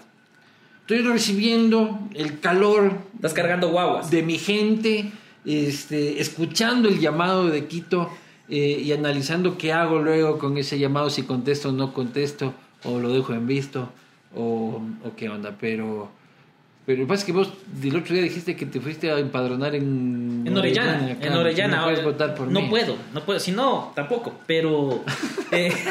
Estoy 0.81 0.99
recibiendo 1.01 1.99
el 2.13 2.39
calor 2.39 2.93
Estás 3.15 3.33
cargando 3.33 3.69
guaguas. 3.69 4.11
de 4.11 4.21
mi 4.21 4.37
gente, 4.37 5.11
este, 5.45 6.21
escuchando 6.21 6.89
el 6.89 6.99
llamado 6.99 7.47
de 7.47 7.65
Quito 7.65 8.09
eh, 8.49 8.81
y 8.83 8.91
analizando 8.91 9.57
qué 9.57 9.73
hago 9.73 9.99
luego 9.99 10.37
con 10.37 10.57
ese 10.57 10.77
llamado, 10.79 11.09
si 11.09 11.23
contesto 11.23 11.69
o 11.69 11.71
no 11.71 11.93
contesto, 11.93 12.53
o 12.83 12.99
lo 12.99 13.09
dejo 13.09 13.33
en 13.33 13.47
visto, 13.47 13.89
o, 14.35 14.81
o 15.03 15.15
qué 15.15 15.29
onda. 15.29 15.55
Pero, 15.59 16.09
pero 16.85 16.99
lo 16.99 17.05
que 17.05 17.09
pasa 17.09 17.21
es 17.21 17.25
que 17.25 17.31
vos 17.31 17.53
del 17.81 17.95
otro 17.95 18.13
día 18.13 18.23
dijiste 18.23 18.55
que 18.55 18.65
te 18.65 18.79
fuiste 18.81 19.11
a 19.11 19.19
empadronar 19.19 19.75
en, 19.75 20.43
En 20.45 20.57
Orellana, 20.57 21.11
acá, 21.13 21.27
en 21.27 21.33
Orellana. 21.33 21.77
No 21.77 21.83
puedes 21.83 22.03
votar 22.03 22.35
por 22.35 22.47
no 22.47 22.61
mí. 22.61 22.69
puedo, 22.69 22.95
no 23.13 23.23
puedo. 23.23 23.39
Si 23.39 23.51
no, 23.51 23.91
tampoco. 23.95 24.33
Pero. 24.45 25.03
eh, 25.51 25.71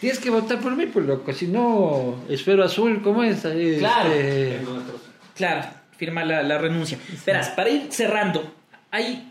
Tienes 0.00 0.18
que 0.20 0.30
votar 0.30 0.60
por 0.60 0.76
mí, 0.76 0.86
pues 0.86 1.06
loco. 1.06 1.32
Si 1.32 1.48
no, 1.48 2.16
esfero 2.28 2.62
azul, 2.62 3.00
¿cómo 3.02 3.24
es? 3.24 3.44
Este, 3.44 3.78
Claro. 5.34 5.77
Firma 5.98 6.24
la, 6.24 6.42
la 6.42 6.56
renuncia. 6.56 6.98
Verás, 7.26 7.50
para 7.50 7.68
ir 7.68 7.88
cerrando, 7.90 8.54
hay, 8.90 9.30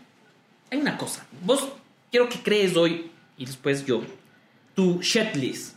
hay 0.70 0.78
una 0.78 0.96
cosa. 0.96 1.26
Vos 1.42 1.68
quiero 2.10 2.28
que 2.28 2.38
crees 2.38 2.76
hoy, 2.76 3.10
y 3.36 3.46
después 3.46 3.84
yo, 3.84 4.02
tu 4.74 5.00
shit 5.02 5.34
list. 5.34 5.76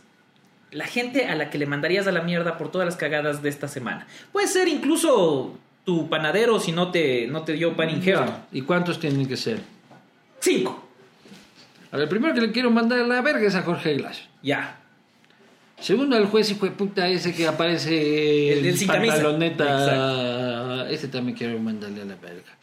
La 0.70 0.86
gente 0.86 1.26
a 1.26 1.34
la 1.34 1.50
que 1.50 1.58
le 1.58 1.66
mandarías 1.66 2.06
a 2.06 2.12
la 2.12 2.22
mierda 2.22 2.56
por 2.56 2.70
todas 2.70 2.86
las 2.86 2.96
cagadas 2.96 3.42
de 3.42 3.48
esta 3.48 3.68
semana. 3.68 4.06
Puede 4.30 4.46
ser 4.46 4.68
incluso 4.68 5.58
tu 5.84 6.08
panadero 6.08 6.60
si 6.60 6.72
no 6.72 6.90
te, 6.90 7.26
no 7.26 7.42
te 7.42 7.54
dio 7.54 7.76
pan 7.76 7.90
injerto. 7.90 8.26
Ya. 8.26 8.46
¿Y 8.52 8.62
cuántos 8.62 9.00
tienen 9.00 9.26
que 9.26 9.36
ser? 9.36 9.60
Cinco. 10.40 10.88
A 11.90 11.96
ver, 11.98 12.08
primero 12.08 12.32
que 12.32 12.40
le 12.40 12.52
quiero 12.52 12.70
mandar 12.70 13.00
a 13.00 13.06
la 13.06 13.20
verga 13.20 13.46
es 13.46 13.54
a 13.54 13.62
Jorge 13.62 13.94
Glass. 13.94 14.22
Ya. 14.42 14.80
Segundo, 15.82 16.16
al 16.16 16.26
juez 16.26 16.48
y 16.48 16.54
fue 16.54 16.70
puta 16.70 17.08
ese 17.08 17.34
que 17.34 17.48
aparece 17.48 18.52
El 18.52 18.64
en 18.64 18.78
sin 18.78 18.86
camisa. 18.86 19.16
Ese 20.88 21.08
también 21.08 21.36
quiero 21.36 21.58
mandarle 21.58 22.02
a 22.02 22.04
la 22.04 22.14
verga. 22.14 22.56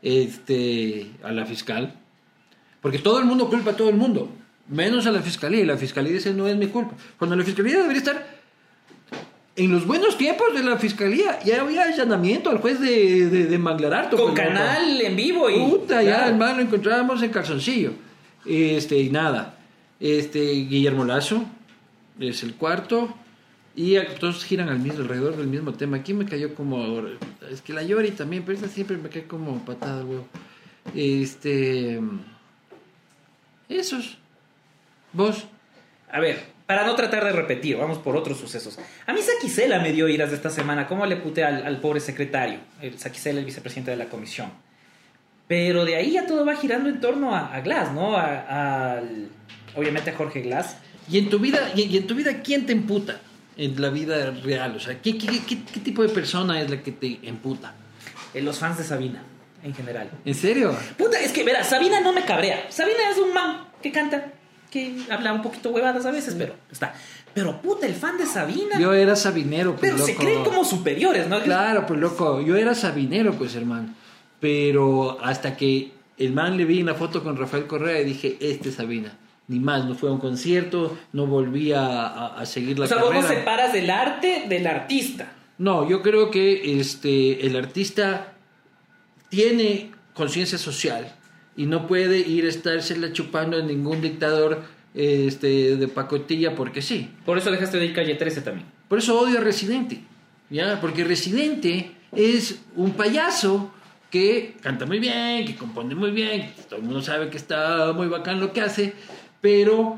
Este, 0.00 1.06
a 1.22 1.32
la 1.32 1.44
fiscal. 1.44 1.92
Porque 2.80 2.98
todo 2.98 3.18
el 3.18 3.26
mundo 3.26 3.50
culpa 3.50 3.72
a 3.72 3.76
todo 3.76 3.90
el 3.90 3.96
mundo. 3.96 4.30
Menos 4.68 5.06
a 5.06 5.12
la 5.12 5.20
fiscalía. 5.20 5.60
Y 5.60 5.66
la 5.66 5.76
fiscalía 5.76 6.12
dice 6.12 6.32
no 6.32 6.46
es 6.46 6.56
mi 6.56 6.68
culpa. 6.68 6.94
Cuando 7.18 7.36
la 7.36 7.44
fiscalía 7.44 7.76
debería 7.76 7.98
estar 7.98 8.26
en 9.54 9.70
los 9.70 9.86
buenos 9.86 10.16
tiempos 10.16 10.54
de 10.54 10.62
la 10.62 10.78
fiscalía. 10.78 11.38
Ya 11.44 11.60
había 11.60 11.82
allanamiento 11.82 12.48
al 12.48 12.58
juez 12.58 12.80
de, 12.80 13.28
de, 13.28 13.46
de 13.48 13.58
Manglararto. 13.58 14.16
Con 14.16 14.32
pues, 14.32 14.46
canal 14.46 14.98
en 14.98 15.14
vivo 15.14 15.50
y. 15.50 15.58
Puta, 15.58 16.02
ya 16.02 16.26
el 16.26 16.36
man 16.36 16.56
lo 16.56 16.62
encontrábamos 16.62 17.22
en 17.22 17.28
calzoncillo. 17.28 17.92
Este, 18.46 18.96
y 18.96 19.10
nada. 19.10 19.58
Este, 20.00 20.40
Guillermo 20.40 21.04
Lazo 21.04 21.44
es 22.20 22.42
el 22.42 22.54
cuarto. 22.54 23.14
Y 23.74 23.98
todos 24.18 24.42
giran 24.44 24.70
al 24.70 24.78
mismo, 24.78 25.00
alrededor 25.00 25.36
del 25.36 25.48
mismo 25.48 25.74
tema. 25.74 25.98
Aquí 25.98 26.14
me 26.14 26.24
cayó 26.24 26.54
como. 26.54 27.02
Es 27.50 27.60
que 27.60 27.74
la 27.74 27.82
Yori 27.82 28.12
también, 28.12 28.42
pero 28.42 28.56
esta 28.56 28.68
siempre 28.68 28.96
me 28.96 29.10
cae 29.10 29.24
como 29.26 29.62
patada, 29.64 30.02
huevo. 30.04 30.26
Este. 30.94 32.00
Esos. 33.68 34.18
Vos. 35.12 35.46
A 36.10 36.20
ver, 36.20 36.42
para 36.66 36.86
no 36.86 36.94
tratar 36.94 37.24
de 37.24 37.32
repetir, 37.32 37.76
vamos 37.76 37.98
por 37.98 38.16
otros 38.16 38.38
sucesos. 38.38 38.78
A 39.06 39.12
mí 39.12 39.20
Saquicela 39.20 39.80
me 39.80 39.92
dio 39.92 40.08
iras 40.08 40.30
de 40.30 40.36
esta 40.36 40.50
semana. 40.50 40.86
¿Cómo 40.86 41.04
le 41.04 41.16
puté 41.16 41.44
al, 41.44 41.80
pobre 41.80 42.00
secretario? 42.00 42.60
El 42.80 42.98
Saquicela, 42.98 43.40
el 43.40 43.44
vicepresidente 43.44 43.90
de 43.90 43.96
la 43.98 44.06
comisión. 44.06 44.50
Pero 45.48 45.84
de 45.84 45.96
ahí 45.96 46.12
ya 46.12 46.26
todo 46.26 46.44
va 46.44 46.56
girando 46.56 46.88
en 46.88 47.00
torno 47.00 47.34
a, 47.36 47.60
Glass, 47.60 47.92
¿no? 47.92 48.16
A- 48.16 49.00
obviamente 49.74 50.10
a 50.10 50.16
Jorge 50.16 50.40
Glass. 50.40 50.76
Y 51.10 51.18
en 51.18 51.30
tu 51.30 51.38
vida, 51.38 51.72
y, 51.74 51.82
y 51.82 51.96
en 51.96 52.06
tu 52.06 52.14
vida, 52.14 52.42
¿quién 52.42 52.66
te 52.66 52.72
emputa? 52.72 53.20
En 53.56 53.80
la 53.80 53.90
vida 53.90 54.30
real. 54.42 54.76
O 54.76 54.80
sea, 54.80 55.00
¿qué, 55.00 55.16
qué, 55.16 55.26
qué- 55.46 55.62
qué 55.64 55.80
tipo 55.80 56.02
de 56.02 56.08
persona 56.08 56.60
es 56.60 56.70
la 56.70 56.82
que 56.82 56.92
te 56.92 57.20
emputa? 57.22 57.74
eh, 58.34 58.42
los 58.42 58.58
fans 58.58 58.76
de 58.78 58.84
Sabina, 58.84 59.22
en 59.62 59.72
general. 59.74 60.10
¿En 60.24 60.34
serio? 60.34 60.76
Puta, 60.98 61.18
es 61.20 61.32
que, 61.32 61.42
verás, 61.42 61.68
Sabina 61.68 62.00
no 62.00 62.12
me 62.12 62.24
cabrea. 62.24 62.66
Sabina 62.70 62.98
es 63.10 63.16
un 63.18 63.32
man 63.32 63.64
que 63.82 63.90
canta, 63.92 64.32
que 64.70 64.94
habla 65.08 65.32
un 65.32 65.40
poquito 65.42 65.70
huevadas 65.70 66.04
a 66.04 66.10
veces, 66.10 66.34
pero 66.36 66.54
está. 66.70 66.94
Pero 67.32 67.62
puta, 67.62 67.86
el 67.86 67.94
fan 67.94 68.18
de 68.18 68.26
Sabina. 68.26 68.78
Yo 68.78 68.92
era 68.92 69.14
sabinero, 69.16 69.76
pues, 69.76 69.92
pero 69.92 70.04
se 70.04 70.16
creen 70.16 70.42
como 70.44 70.64
superiores, 70.64 71.28
¿no? 71.28 71.40
Claro, 71.42 71.86
pues 71.86 71.98
loco, 72.00 72.40
yo 72.42 72.56
era 72.56 72.74
sabinero, 72.74 73.32
pues 73.34 73.54
hermano. 73.54 73.94
Pero 74.40 75.18
hasta 75.22 75.56
que 75.56 75.92
el 76.18 76.32
man 76.32 76.56
le 76.56 76.64
vi 76.64 76.80
en 76.80 76.86
la 76.86 76.94
foto 76.94 77.22
con 77.22 77.36
Rafael 77.36 77.66
Correa 77.66 78.00
y 78.00 78.04
dije, 78.04 78.36
este 78.40 78.68
es 78.70 78.74
Sabina. 78.74 79.16
Ni 79.48 79.60
más, 79.60 79.84
no 79.84 79.94
fue 79.94 80.08
a 80.08 80.12
un 80.12 80.18
concierto, 80.18 80.98
no 81.12 81.26
volví 81.26 81.72
a, 81.72 81.86
a- 81.86 82.40
a 82.40 82.46
seguir 82.46 82.78
la 82.78 82.86
O 82.86 82.88
sea, 82.88 82.96
vos 82.98 83.10
carrera. 83.10 83.28
no 83.28 83.34
separas 83.34 83.72
del 83.72 83.90
arte 83.90 84.44
del 84.48 84.66
artista. 84.66 85.32
No, 85.58 85.88
yo 85.88 86.02
creo 86.02 86.30
que 86.30 86.80
este, 86.80 87.46
el 87.46 87.56
artista 87.56 88.34
tiene 89.28 89.90
conciencia 90.14 90.58
social 90.58 91.12
y 91.56 91.66
no 91.66 91.86
puede 91.86 92.18
ir 92.18 92.44
a 92.44 92.48
estársela 92.48 93.12
chupando 93.12 93.56
a 93.58 93.62
ningún 93.62 94.00
dictador 94.00 94.62
este, 94.94 95.76
de 95.76 95.88
pacotilla 95.88 96.54
porque 96.54 96.82
sí. 96.82 97.10
Por 97.24 97.38
eso 97.38 97.50
dejaste 97.50 97.78
de 97.78 97.86
ir 97.86 97.94
calle 97.94 98.14
13 98.14 98.40
también. 98.42 98.66
Por 98.88 98.98
eso 98.98 99.18
odio 99.18 99.38
a 99.38 99.40
Residente, 99.42 100.00
¿ya? 100.50 100.80
Porque 100.80 101.04
Residente 101.04 101.92
es 102.12 102.60
un 102.76 102.92
payaso 102.92 103.72
que 104.10 104.56
canta 104.62 104.86
muy 104.86 104.98
bien, 105.00 105.44
que 105.44 105.56
compone 105.56 105.94
muy 105.94 106.10
bien, 106.12 106.52
que 106.54 106.62
todo 106.62 106.76
el 106.78 106.84
mundo 106.84 107.02
sabe 107.02 107.28
que 107.28 107.36
está 107.36 107.92
muy 107.92 108.06
bacán 108.06 108.38
lo 108.40 108.52
que 108.52 108.60
hace, 108.60 108.94
pero 109.46 109.96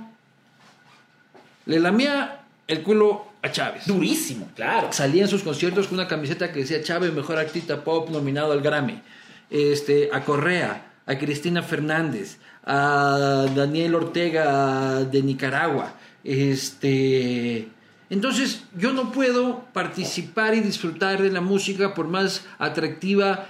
le 1.64 1.80
lamía 1.80 2.42
el 2.66 2.82
culo 2.82 3.28
a 3.40 3.50
Chávez. 3.50 3.86
Durísimo, 3.86 4.50
claro. 4.54 4.92
Salía 4.92 5.22
en 5.22 5.28
sus 5.28 5.42
conciertos 5.42 5.86
con 5.86 5.98
una 5.98 6.06
camiseta 6.06 6.52
que 6.52 6.60
decía 6.60 6.82
Chávez, 6.82 7.14
mejor 7.14 7.38
artista 7.38 7.82
pop 7.82 8.10
nominado 8.10 8.52
al 8.52 8.60
Grammy. 8.60 9.00
Este, 9.48 10.10
a 10.12 10.22
Correa, 10.22 10.92
a 11.06 11.16
Cristina 11.16 11.62
Fernández, 11.62 12.36
a 12.66 13.46
Daniel 13.56 13.94
Ortega 13.94 15.04
de 15.04 15.22
Nicaragua. 15.22 15.94
Este, 16.24 17.68
entonces 18.10 18.64
yo 18.76 18.92
no 18.92 19.12
puedo 19.12 19.64
participar 19.72 20.56
y 20.56 20.60
disfrutar 20.60 21.22
de 21.22 21.30
la 21.30 21.40
música 21.40 21.94
por 21.94 22.06
más 22.06 22.44
atractiva 22.58 23.46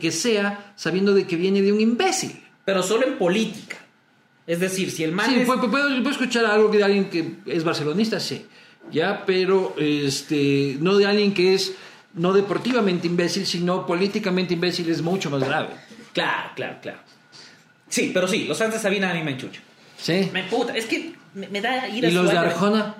que 0.00 0.12
sea, 0.12 0.72
sabiendo 0.76 1.14
de 1.14 1.26
que 1.26 1.34
viene 1.34 1.62
de 1.62 1.72
un 1.72 1.80
imbécil. 1.80 2.44
Pero 2.64 2.84
solo 2.84 3.08
en 3.08 3.18
política. 3.18 3.81
Es 4.46 4.60
decir, 4.60 4.90
si 4.90 5.04
el 5.04 5.12
man 5.12 5.28
Sí, 5.30 5.40
es- 5.40 5.46
puedo, 5.46 6.10
escuchar 6.10 6.44
algo 6.46 6.68
de 6.68 6.82
alguien 6.82 7.08
que 7.10 7.36
es 7.46 7.62
barcelonista, 7.64 8.18
sí, 8.18 8.46
ya, 8.90 9.24
pero 9.24 9.74
este, 9.78 10.76
no 10.80 10.96
de 10.96 11.06
alguien 11.06 11.32
que 11.32 11.54
es 11.54 11.74
no 12.14 12.32
deportivamente 12.32 13.06
imbécil, 13.06 13.46
sino 13.46 13.86
políticamente 13.86 14.54
imbécil 14.54 14.90
es 14.90 15.00
mucho 15.00 15.30
más 15.30 15.42
grave. 15.42 15.68
Claro, 16.12 16.50
claro, 16.56 16.78
claro. 16.82 16.98
Sí, 17.88 18.10
pero 18.12 18.26
sí, 18.26 18.44
los 18.46 18.58
fans 18.58 18.74
de 18.74 18.80
Sabina 18.80 19.10
a 19.10 19.14
mí 19.14 19.22
me 19.22 19.32
enchuchan. 19.32 19.62
¿Sí? 19.96 20.28
Me 20.32 20.42
puta, 20.44 20.76
es 20.76 20.86
que 20.86 21.14
me, 21.34 21.48
me 21.48 21.60
da 21.60 21.88
ir 21.88 22.04
a 22.04 22.08
¿Y 22.08 22.12
los 22.12 22.30
de. 22.30 22.36
Arjona? 22.36 22.96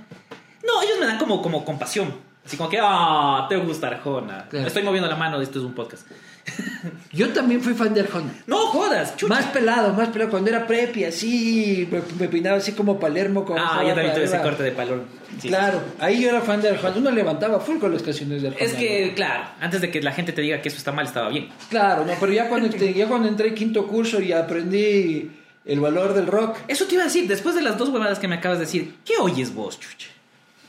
No, 0.64 0.82
ellos 0.82 0.98
me 1.00 1.06
dan 1.06 1.18
como, 1.18 1.42
como 1.42 1.64
compasión. 1.64 2.14
Así 2.44 2.56
como 2.56 2.68
que, 2.70 2.78
ah, 2.80 3.46
te 3.48 3.56
gusta 3.56 3.88
Arjona. 3.88 4.46
Claro. 4.48 4.62
Me 4.62 4.68
estoy 4.68 4.82
moviendo 4.82 5.08
la 5.08 5.16
mano, 5.16 5.40
esto 5.40 5.58
es 5.58 5.64
un 5.64 5.74
podcast. 5.74 6.06
Yo 7.12 7.28
también 7.30 7.62
fui 7.62 7.74
fan 7.74 7.94
de 7.94 8.00
Arjona. 8.00 8.32
No 8.46 8.66
jodas, 8.68 9.16
chucha. 9.16 9.34
Más 9.34 9.46
pelado, 9.46 9.92
más 9.92 10.08
pelado. 10.08 10.30
Cuando 10.30 10.50
era 10.50 10.66
prepi, 10.66 11.04
así, 11.04 11.88
me, 11.90 12.00
me 12.18 12.28
peinaba 12.28 12.56
así 12.56 12.72
como 12.72 12.98
Palermo. 12.98 13.44
Con 13.44 13.58
Ah, 13.58 13.82
yo 13.82 13.94
también 13.94 14.14
tuve 14.14 14.24
ese 14.24 14.40
corte 14.40 14.62
de 14.62 14.72
palón. 14.72 15.04
Sí, 15.38 15.48
claro, 15.48 15.80
ahí 15.98 16.22
yo 16.22 16.30
era 16.30 16.40
fan 16.40 16.60
de 16.60 16.70
Arjona. 16.70 16.96
Uno 16.96 17.10
levantaba 17.10 17.60
full 17.60 17.78
con 17.78 17.92
las 17.92 18.02
canciones 18.02 18.42
de 18.42 18.48
sí. 18.50 18.54
Arjona. 18.54 18.70
Es 18.70 18.76
que, 18.76 19.12
claro, 19.14 19.44
antes 19.60 19.80
de 19.80 19.90
que 19.90 20.02
la 20.02 20.12
gente 20.12 20.32
te 20.32 20.42
diga 20.42 20.60
que 20.60 20.68
eso 20.68 20.78
está 20.78 20.92
mal, 20.92 21.06
estaba 21.06 21.28
bien. 21.28 21.48
Claro, 21.70 22.04
no, 22.04 22.12
pero 22.18 22.32
ya 22.32 22.48
cuando, 22.48 22.68
ya 22.76 23.06
cuando 23.06 23.28
entré 23.28 23.54
quinto 23.54 23.86
curso 23.86 24.20
y 24.20 24.32
aprendí 24.32 25.30
el 25.64 25.80
valor 25.80 26.14
del 26.14 26.26
rock, 26.26 26.56
Eso 26.66 26.86
te 26.86 26.94
iba 26.94 27.02
a 27.04 27.06
decir, 27.06 27.28
después 27.28 27.54
de 27.54 27.62
las 27.62 27.78
dos 27.78 27.88
huevadas 27.90 28.18
que 28.18 28.26
me 28.26 28.36
acabas 28.36 28.58
de 28.58 28.64
decir, 28.64 28.94
¿qué 29.04 29.14
oyes 29.20 29.54
vos, 29.54 29.78
chucha? 29.78 30.08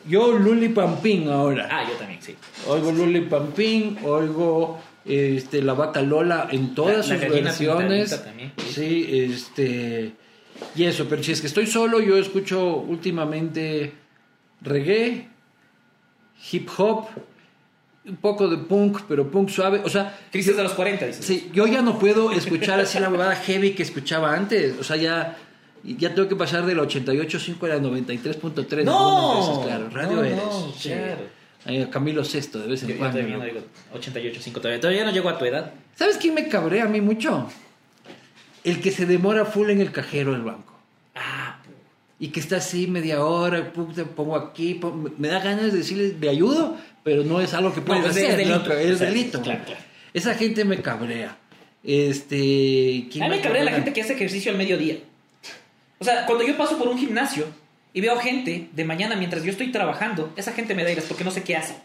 yo 0.05 0.38
Luli 0.38 0.67
Pampín 0.69 1.29
ahora. 1.29 1.67
Ah, 1.71 1.86
yo 1.89 1.95
también, 1.95 2.21
sí. 2.21 2.36
Oigo 2.67 2.91
Luli 2.91 3.21
Pampín, 3.21 3.97
oigo 4.03 4.79
este, 5.06 5.62
la 5.62 5.74
vaca 5.74 6.02
Lola 6.02 6.48
en 6.52 6.74
todas 6.76 7.08
La- 7.10 7.20
sus 7.20 7.30
versiones. 7.30 8.22
Sí, 8.72 9.08
este. 9.10 10.13
Y 10.76 10.84
eso, 10.84 11.06
pero 11.10 11.22
si 11.24 11.32
es 11.32 11.42
que 11.42 11.48
estoy 11.48 11.68
solo, 11.68 12.00
yo 12.00 12.16
escucho 12.18 12.78
últimamente 12.78 13.94
reggae, 14.62 15.28
hip 16.52 16.70
hop, 16.78 17.08
un 18.06 18.16
poco 18.18 18.48
de 18.48 18.58
punk, 18.58 19.02
pero 19.08 19.30
punk 19.30 19.50
suave. 19.50 19.82
O 19.84 19.89
sea, 19.89 20.18
Crisis 20.32 20.56
de 20.56 20.63
los 20.63 20.74
40, 20.74 21.06
dices. 21.08 21.26
sí, 21.26 21.50
yo 21.54 21.68
ya 21.68 21.82
no 21.82 21.98
puedo 22.00 22.32
escuchar 22.32 22.80
así 22.80 23.00
la 23.00 23.10
huevada 23.10 23.36
heavy 23.36 23.72
que 23.72 23.84
escuchaba 23.84 24.34
antes. 24.36 24.76
O 24.80 24.84
sea, 24.84 24.96
ya. 24.96 25.38
Ya 25.86 26.16
tengo 26.16 26.30
que 26.30 26.36
pasar 26.38 26.66
del 26.66 26.80
88.5 26.80 27.62
a 27.66 27.68
la 27.68 27.78
93.3. 27.80 28.86
No, 28.86 29.36
veces, 29.36 29.66
claro. 29.66 29.89
Radio 29.89 30.16
no, 30.16 30.24
eres. 30.24 30.38
no, 30.38 30.74
claro. 30.82 31.22
Camilo 31.91 32.23
Sesto, 32.23 32.60
de 32.60 32.67
vez 32.67 32.82
en 32.84 32.89
Yo, 32.89 32.93
yo 32.95 32.99
cuando. 32.99 33.17
todavía 33.19 33.38
no 33.38 33.45
digo 33.45 33.62
88.5 33.95 34.54
todavía. 34.54 34.80
Todavía 34.82 35.06
no 35.06 35.12
llego 35.12 35.30
a 35.30 35.38
tu 35.38 35.45
edad. 35.45 35.73
¿Sabes 35.95 36.17
quién 36.17 36.34
me 36.34 36.47
cabrea 36.49 36.86
a 36.86 36.88
mí 36.88 36.99
mucho? 37.02 37.49
El 38.63 38.82
que 38.82 38.91
se 38.91 39.06
demora 39.06 39.45
full 39.45 39.69
en 39.69 39.82
el 39.82 39.91
cajero 39.91 40.32
del 40.34 40.41
banco. 40.41 40.73
Ah, 41.15 41.60
Y 42.19 42.30
que 42.30 42.39
está 42.39 42.58
así 42.58 42.88
media 42.88 43.23
hora, 43.23 43.71
puta, 43.73 44.04
pongo 44.06 44.36
aquí, 44.38 44.80
me 45.17 45.28
da 45.28 45.39
ganas 45.39 45.71
de 45.73 45.78
decirle, 45.80 46.15
le 46.19 46.30
ayudo, 46.30 46.78
pero 47.04 47.23
no 47.23 47.41
es 47.41 47.54
algo 47.54 47.73
que 47.73 47.82
puedes 47.82 48.04
es- 48.06 48.12
hacer. 48.12 48.32
es 48.32 48.38
delito. 48.38 48.69
¿no? 48.69 48.73
Es 48.76 48.91
O 48.91 48.97
sea, 48.97 49.08
delito. 49.10 49.41
claro, 49.41 49.63
claro. 49.65 49.82
Esa 50.13 50.34
gente 50.36 50.63
me 50.63 50.82
cabrea. 50.82 51.38
Este. 51.84 53.08
¿quién 53.12 53.23
A 53.23 53.28
mí 53.30 53.36
me 53.36 53.41
cabrea 53.41 53.63
la 53.63 53.71
cabrea? 53.71 53.73
gente 53.76 53.93
que 53.93 54.02
hace 54.02 54.13
ejercicio 54.13 54.52
al 54.52 54.58
mediodía. 54.58 54.97
O 55.99 56.04
sea, 56.06 56.26
cuando 56.26 56.45
yo 56.45 56.56
paso 56.58 56.78
por 56.78 56.88
un 56.88 56.97
gimnasio 56.97 57.45
y 57.93 58.01
veo 58.01 58.17
gente 58.17 58.69
de 58.71 58.86
mañana 58.86 59.15
mientras 59.15 59.43
yo 59.43 59.51
estoy 59.51 59.71
trabajando, 59.71 60.32
esa 60.36 60.51
gente 60.53 60.73
me 60.75 60.84
da 60.84 60.91
iras 60.91 61.06
porque 61.08 61.23
no 61.23 61.32
sé 61.32 61.43
qué 61.43 61.56
hace. 61.56 61.75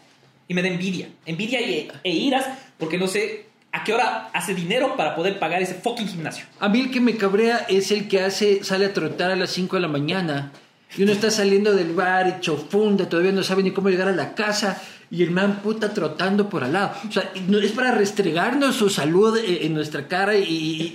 Y 0.47 0.53
me 0.55 0.61
da 0.63 0.67
envidia. 0.67 1.09
Envidia 1.27 1.59
e, 1.59 1.87
e 2.03 2.11
iras 2.11 2.45
porque 2.79 2.97
no 2.97 3.07
sé 3.07 3.45
a 3.71 3.83
qué 3.83 3.93
hora 3.93 4.29
hace 4.33 4.55
dinero 4.55 4.95
para 4.97 5.15
poder 5.15 5.37
pagar 5.37 5.61
ese 5.61 5.75
fucking 5.75 6.07
gimnasio. 6.07 6.45
A 6.59 6.67
mí 6.69 6.79
el 6.81 6.89
que 6.91 6.99
me 6.99 7.15
cabrea 7.15 7.65
es 7.69 7.91
el 7.91 8.07
que 8.07 8.21
hace, 8.21 8.63
sale 8.63 8.85
a 8.85 8.93
trotar 8.93 9.29
a 9.29 9.35
las 9.35 9.51
5 9.51 9.75
de 9.75 9.81
la 9.83 9.87
mañana 9.87 10.51
y 10.97 11.03
uno 11.03 11.11
está 11.11 11.29
saliendo 11.29 11.75
del 11.75 11.93
bar 11.93 12.27
hecho 12.27 12.57
funda, 12.57 13.07
todavía 13.07 13.31
no 13.31 13.43
sabe 13.43 13.61
ni 13.61 13.69
cómo 13.69 13.89
llegar 13.89 14.07
a 14.07 14.11
la 14.11 14.33
casa 14.33 14.81
y 15.11 15.21
el 15.21 15.29
man 15.29 15.59
puta 15.61 15.93
trotando 15.93 16.49
por 16.49 16.63
al 16.63 16.73
lado. 16.73 16.93
O 17.07 17.11
sea, 17.11 17.31
es 17.63 17.71
para 17.73 17.91
restregarnos 17.91 18.75
su 18.75 18.89
salud 18.89 19.37
eh, 19.37 19.65
en 19.67 19.75
nuestra 19.75 20.07
cara 20.07 20.35
y, 20.35 20.43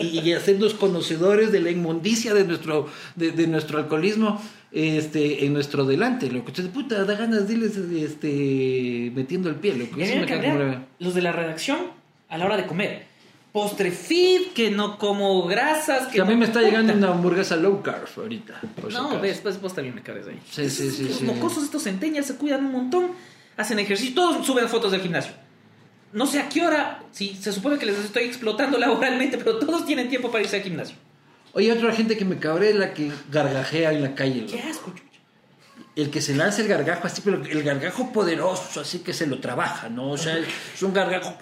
y- 0.00 0.18
y 0.20 0.32
hacernos 0.32 0.74
conocedores 0.74 1.52
de 1.52 1.60
la 1.60 1.70
inmundicia 1.70 2.34
de 2.34 2.44
nuestro, 2.44 2.88
de, 3.14 3.30
de 3.30 3.46
nuestro 3.46 3.78
alcoholismo 3.78 4.42
este, 4.74 5.46
en 5.46 5.52
nuestro 5.52 5.84
delante. 5.86 6.30
Lo 6.30 6.44
que 6.44 6.50
usted 6.50 6.68
puta 6.70 7.04
da 7.04 7.14
ganas 7.14 7.46
de 7.46 7.54
irles 7.54 7.76
este, 7.76 9.12
metiendo 9.14 9.48
el 9.48 9.54
pie. 9.54 9.74
Lo 9.76 9.88
que 9.88 10.04
Y 10.04 10.18
me 10.18 10.78
los 10.98 11.14
de 11.14 11.22
la 11.22 11.32
redacción 11.32 11.78
a 12.28 12.36
la 12.36 12.44
hora 12.46 12.56
de 12.56 12.66
comer. 12.66 13.06
Postre 13.52 13.92
fit, 13.92 14.52
que 14.52 14.72
no 14.72 14.98
como 14.98 15.46
grasas. 15.46 16.08
Que 16.08 16.14
Que 16.14 16.20
a 16.22 16.24
mí 16.24 16.34
me 16.34 16.44
está 16.44 16.58
puta. 16.58 16.70
llegando 16.70 16.92
una 16.92 17.10
hamburguesa 17.12 17.54
low 17.54 17.82
carb 17.82 18.08
ahorita. 18.16 18.60
No, 18.92 19.20
ves, 19.20 19.38
pues 19.40 19.60
vos 19.60 19.72
también 19.72 19.94
me 19.94 20.02
cabres 20.02 20.26
ahí. 20.26 20.40
Sí, 20.50 20.68
sí, 20.68 20.90
sí, 20.90 21.04
Los 21.04 21.18
sí. 21.18 21.24
mocosos 21.24 21.62
estos 21.62 21.84
centenias 21.84 22.26
se 22.26 22.34
cuidan 22.34 22.66
un 22.66 22.72
montón, 22.72 23.12
hacen 23.56 23.78
ejercicio, 23.78 24.12
todos 24.12 24.44
suben 24.44 24.68
fotos 24.68 24.90
del 24.90 25.02
gimnasio. 25.02 25.32
No 26.12 26.26
sé 26.26 26.40
a 26.40 26.48
qué 26.48 26.62
hora, 26.66 27.00
sí, 27.12 27.36
se 27.40 27.52
supone 27.52 27.78
que 27.78 27.86
les 27.86 27.96
estoy 27.98 28.24
explotando 28.24 28.76
laboralmente, 28.84 29.38
pero 29.38 29.56
todos 29.60 29.86
tienen 29.86 30.08
tiempo 30.08 30.32
para 30.32 30.42
irse 30.42 30.56
al 30.56 30.62
gimnasio. 30.62 30.96
Oye, 31.54 31.72
otra 31.72 31.92
gente 31.92 32.16
que 32.16 32.24
me 32.24 32.38
cabrea 32.38 32.70
es 32.70 32.76
la 32.76 32.92
que 32.92 33.10
gargajea 33.30 33.92
en 33.92 34.02
la 34.02 34.14
calle. 34.14 34.46
Qué 34.46 34.60
asco. 34.60 34.92
El 35.94 36.10
que 36.10 36.20
se 36.20 36.34
lanza 36.34 36.60
el 36.62 36.66
gargajo 36.66 37.06
así, 37.06 37.22
pero 37.24 37.40
el 37.44 37.62
gargajo 37.62 38.12
poderoso, 38.12 38.80
así 38.80 38.98
que 38.98 39.12
se 39.12 39.28
lo 39.28 39.38
trabaja, 39.38 39.88
¿no? 39.88 40.10
O 40.10 40.18
sea, 40.18 40.36
es 40.38 40.82
un 40.82 40.92
gargajo 40.92 41.38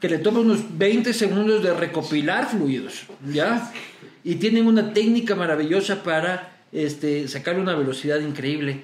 que 0.00 0.08
le 0.08 0.18
toma 0.18 0.40
unos 0.40 0.76
20 0.76 1.14
segundos 1.14 1.62
de 1.62 1.72
recopilar 1.72 2.48
fluidos, 2.50 3.04
¿ya? 3.32 3.72
Y 4.24 4.34
tienen 4.36 4.66
una 4.66 4.92
técnica 4.92 5.36
maravillosa 5.36 6.02
para 6.02 6.64
este, 6.72 7.28
sacar 7.28 7.60
una 7.60 7.76
velocidad 7.76 8.18
increíble. 8.18 8.82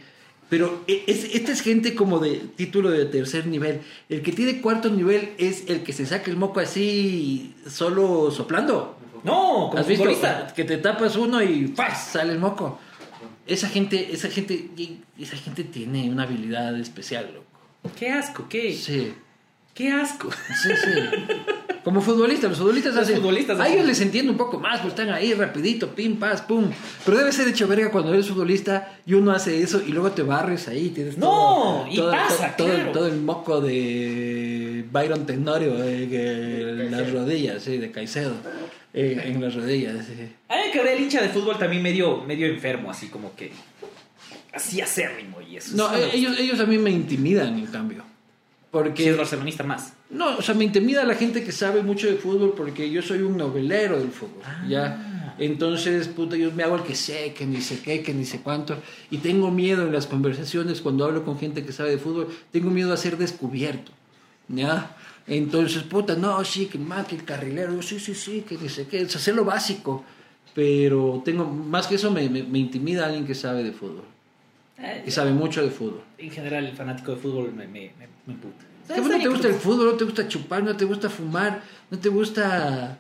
Pero 0.49 0.85
e- 0.87 1.03
es, 1.09 1.25
esta 1.35 1.51
es 1.51 1.63
gente 1.63 1.97
como 1.97 2.21
de 2.21 2.41
título 2.55 2.91
de 2.91 3.07
tercer 3.07 3.49
nivel. 3.49 3.81
El 4.09 4.23
que 4.23 4.31
tiene 4.31 4.61
cuarto 4.61 4.89
nivel 4.89 5.33
es 5.39 5.65
el 5.67 5.83
que 5.83 5.93
se 5.93 6.07
saca 6.07 6.31
el 6.31 6.37
moco 6.37 6.61
así 6.61 7.57
solo 7.69 8.31
soplando. 8.31 9.02
No, 9.25 9.69
como 9.71 9.79
¿Has 9.79 9.87
visto? 9.87 10.05
futbolista. 10.05 10.53
Que 10.55 10.65
te 10.65 10.79
tapas 10.79 11.17
uno 11.17 11.43
y 11.43 11.69
¡faz! 11.69 12.09
sale 12.13 12.33
el 12.33 12.39
moco. 12.39 12.79
Esa 13.47 13.69
gente, 13.69 14.09
esa 14.13 14.29
gente, 14.29 14.69
esa 15.19 15.37
gente 15.37 15.65
tiene 15.65 16.09
una 16.11 16.23
habilidad 16.25 16.79
especial, 16.79 17.31
loco. 17.35 17.93
Qué 17.99 18.11
asco, 18.11 18.47
qué, 18.49 18.73
Sí, 18.73 19.13
qué 19.75 19.91
asco. 19.93 20.31
sí, 20.63 20.69
sí. 20.77 21.35
Como 21.83 22.01
futbolistas, 22.01 22.51
los 22.51 22.59
futbolistas 22.61 22.95
Los 22.95 23.03
hacen. 23.03 23.17
futbolistas 23.17 23.59
a 23.59 23.69
ellos 23.69 23.85
les 23.85 24.01
entiendo 24.01 24.31
un 24.31 24.39
poco 24.39 24.61
más, 24.61 24.79
pues 24.81 24.93
están 24.93 25.11
ahí 25.11 25.35
rapidito, 25.35 25.89
pim, 25.97 26.17
paz, 26.17 26.41
pum. 26.43 26.71
Pero 27.05 27.19
debe 27.19 27.33
ser 27.33 27.49
hecho 27.49 27.67
verga 27.67 27.91
cuando 27.91 28.15
eres 28.15 28.29
futbolista 28.29 28.99
y 29.05 29.15
uno 29.15 29.33
hace 29.33 29.61
eso 29.61 29.83
y 29.85 29.91
luego 29.91 30.13
te 30.13 30.23
barres 30.23 30.69
ahí, 30.69 30.91
tienes 30.91 31.19
No, 31.19 31.27
todo, 31.27 31.87
y 31.91 31.97
todo, 31.97 32.11
pasa, 32.13 32.55
todo, 32.57 32.69
claro. 32.69 32.93
todo 32.93 33.07
el 33.09 33.21
moco 33.21 33.61
de 33.61 34.85
Byron 34.93 35.27
Tenorio 35.27 35.75
eh, 35.83 36.87
las 36.89 37.13
rodillas, 37.13 37.65
sí, 37.65 37.79
de 37.79 37.91
Caicedo, 37.91 38.35
eh, 38.95 39.21
en 39.25 39.41
las 39.41 39.55
rodillas. 39.55 40.05
sí. 40.07 40.13
A 40.49 40.57
mí 40.57 40.61
me 40.67 40.73
cabrea 40.73 40.95
el 40.95 41.03
hincha 41.03 41.23
de 41.23 41.29
fútbol 41.31 41.59
también 41.59 41.83
medio, 41.83 42.23
medio 42.25 42.47
enfermo, 42.47 42.91
así 42.91 43.09
como 43.09 43.35
que... 43.35 43.53
Así 44.53 44.81
acérrimo 44.83 45.41
y 45.41 45.57
eso. 45.57 45.75
No, 45.77 45.95
eh, 45.97 46.11
ellos, 46.13 46.39
ellos 46.39 46.61
a 46.61 46.67
mí 46.67 46.77
me 46.79 46.91
intimidan, 46.91 47.59
en 47.59 47.67
cambio. 47.67 48.05
Porque 48.71 49.03
Si 49.05 49.09
es 49.09 49.17
barcelonista 49.17 49.65
más. 49.65 49.95
No, 50.11 50.37
o 50.37 50.43
sea, 50.43 50.55
me 50.55 50.65
intimida 50.65 51.05
la 51.05 51.15
gente 51.15 51.43
que 51.43 51.53
sabe 51.53 51.83
mucho 51.83 52.07
de 52.07 52.15
fútbol 52.17 52.53
porque 52.57 52.91
yo 52.91 53.01
soy 53.03 53.21
un 53.23 53.37
novelero 53.37 53.99
del 53.99 54.11
fútbol, 54.11 54.43
Ah. 54.45 54.65
¿ya? 54.69 55.35
Entonces, 55.39 56.09
puta, 56.09 56.37
yo 56.37 56.53
me 56.53 56.63
hago 56.63 56.77
el 56.77 56.83
que 56.83 56.95
sé, 56.95 57.33
que 57.33 57.47
ni 57.47 57.63
sé 57.63 57.81
qué, 57.81 58.03
que 58.03 58.13
ni 58.13 58.27
sé 58.27 58.41
cuánto. 58.41 58.77
Y 59.11 59.19
tengo 59.19 59.51
miedo 59.51 59.87
en 59.87 59.93
las 59.93 60.07
conversaciones 60.07 60.83
cuando 60.83 61.07
hablo 61.07 61.25
con 61.25 61.39
gente 61.39 61.65
que 61.65 61.73
sabe 61.73 61.91
de 61.91 61.99
fútbol, 61.99 62.29
tengo 62.51 62.71
miedo 62.71 62.93
a 62.93 62.97
ser 62.99 63.17
descubierto, 63.17 63.93
¿ya? 64.49 64.95
Entonces, 65.27 65.83
puta, 65.85 66.17
no, 66.17 66.45
sí, 66.45 66.67
que 66.67 66.79
man, 66.79 67.05
que 67.05 67.15
el 67.17 67.25
carrilero, 67.25 67.75
yo, 67.75 67.83
sí, 67.83 68.01
sí, 68.01 68.15
sí, 68.15 68.45
que 68.49 68.59
ni 68.59 68.69
sé 68.69 68.87
qué, 68.87 69.05
o 69.05 69.09
sea, 69.09 69.21
sé 69.21 69.33
lo 69.33 69.45
básico. 69.45 70.05
Pero 70.55 71.23
tengo, 71.25 71.47
más 71.47 71.87
que 71.87 71.95
eso, 71.95 72.11
me, 72.11 72.29
me, 72.29 72.43
me 72.43 72.59
intimida 72.59 73.07
alguien 73.07 73.25
que 73.27 73.35
sabe 73.35 73.63
de 73.65 73.73
fútbol, 73.73 74.05
Eh, 74.79 75.03
que 75.05 75.11
sabe 75.11 75.31
mucho 75.33 75.63
de 75.63 75.71
fútbol. 75.71 76.03
En 76.19 76.31
general, 76.31 76.67
el 76.67 76.77
fanático 76.77 77.13
de 77.13 77.19
fútbol 77.19 77.53
me, 77.55 77.67
me, 77.67 77.93
me, 77.99 78.09
me 78.27 78.35
emputa. 78.35 78.65
¿Qué 78.93 79.01
bueno 79.01 79.19
te 79.19 79.29
gusta 79.29 79.49
el 79.49 79.55
fútbol? 79.55 79.87
¿No 79.87 79.93
te 79.93 80.05
gusta 80.05 80.29
chupar? 80.29 80.63
¿No 80.63 80.77
te 80.77 80.85
gusta 80.85 81.09
fumar? 81.09 81.63
¿No 81.91 81.99
te 81.99 82.09
gusta...? 82.09 82.99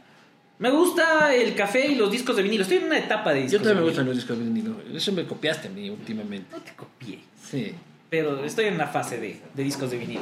Me 0.59 0.71
gusta 0.71 1.35
el 1.35 1.57
café 1.57 1.89
y 1.89 1.97
los 1.97 2.11
discos 2.11 2.37
de 2.37 2.43
vinilo. 2.43 2.63
Estoy 2.63 2.79
en 2.79 2.85
una 2.85 2.99
etapa 2.99 3.33
de 3.33 3.41
Yo 3.41 3.45
discos 3.45 3.63
también 3.63 3.81
me 3.81 3.89
gustan 3.89 4.07
los 4.07 4.15
discos 4.15 4.39
de 4.39 4.45
vinilo. 4.45 4.77
Eso 4.95 5.13
me 5.13 5.27
copiaste 5.27 5.67
a 5.67 5.71
mí 5.73 5.91
últimamente. 5.91 6.47
No 6.53 6.63
te 6.63 6.73
copié. 6.75 7.19
Sí. 7.51 7.75
Pero 8.13 8.45
estoy 8.45 8.67
en 8.67 8.75
una 8.75 8.89
fase 8.89 9.19
de, 9.19 9.41
de 9.55 9.65
discos 9.65 9.91
de 9.91 9.97
vinilo. 9.97 10.21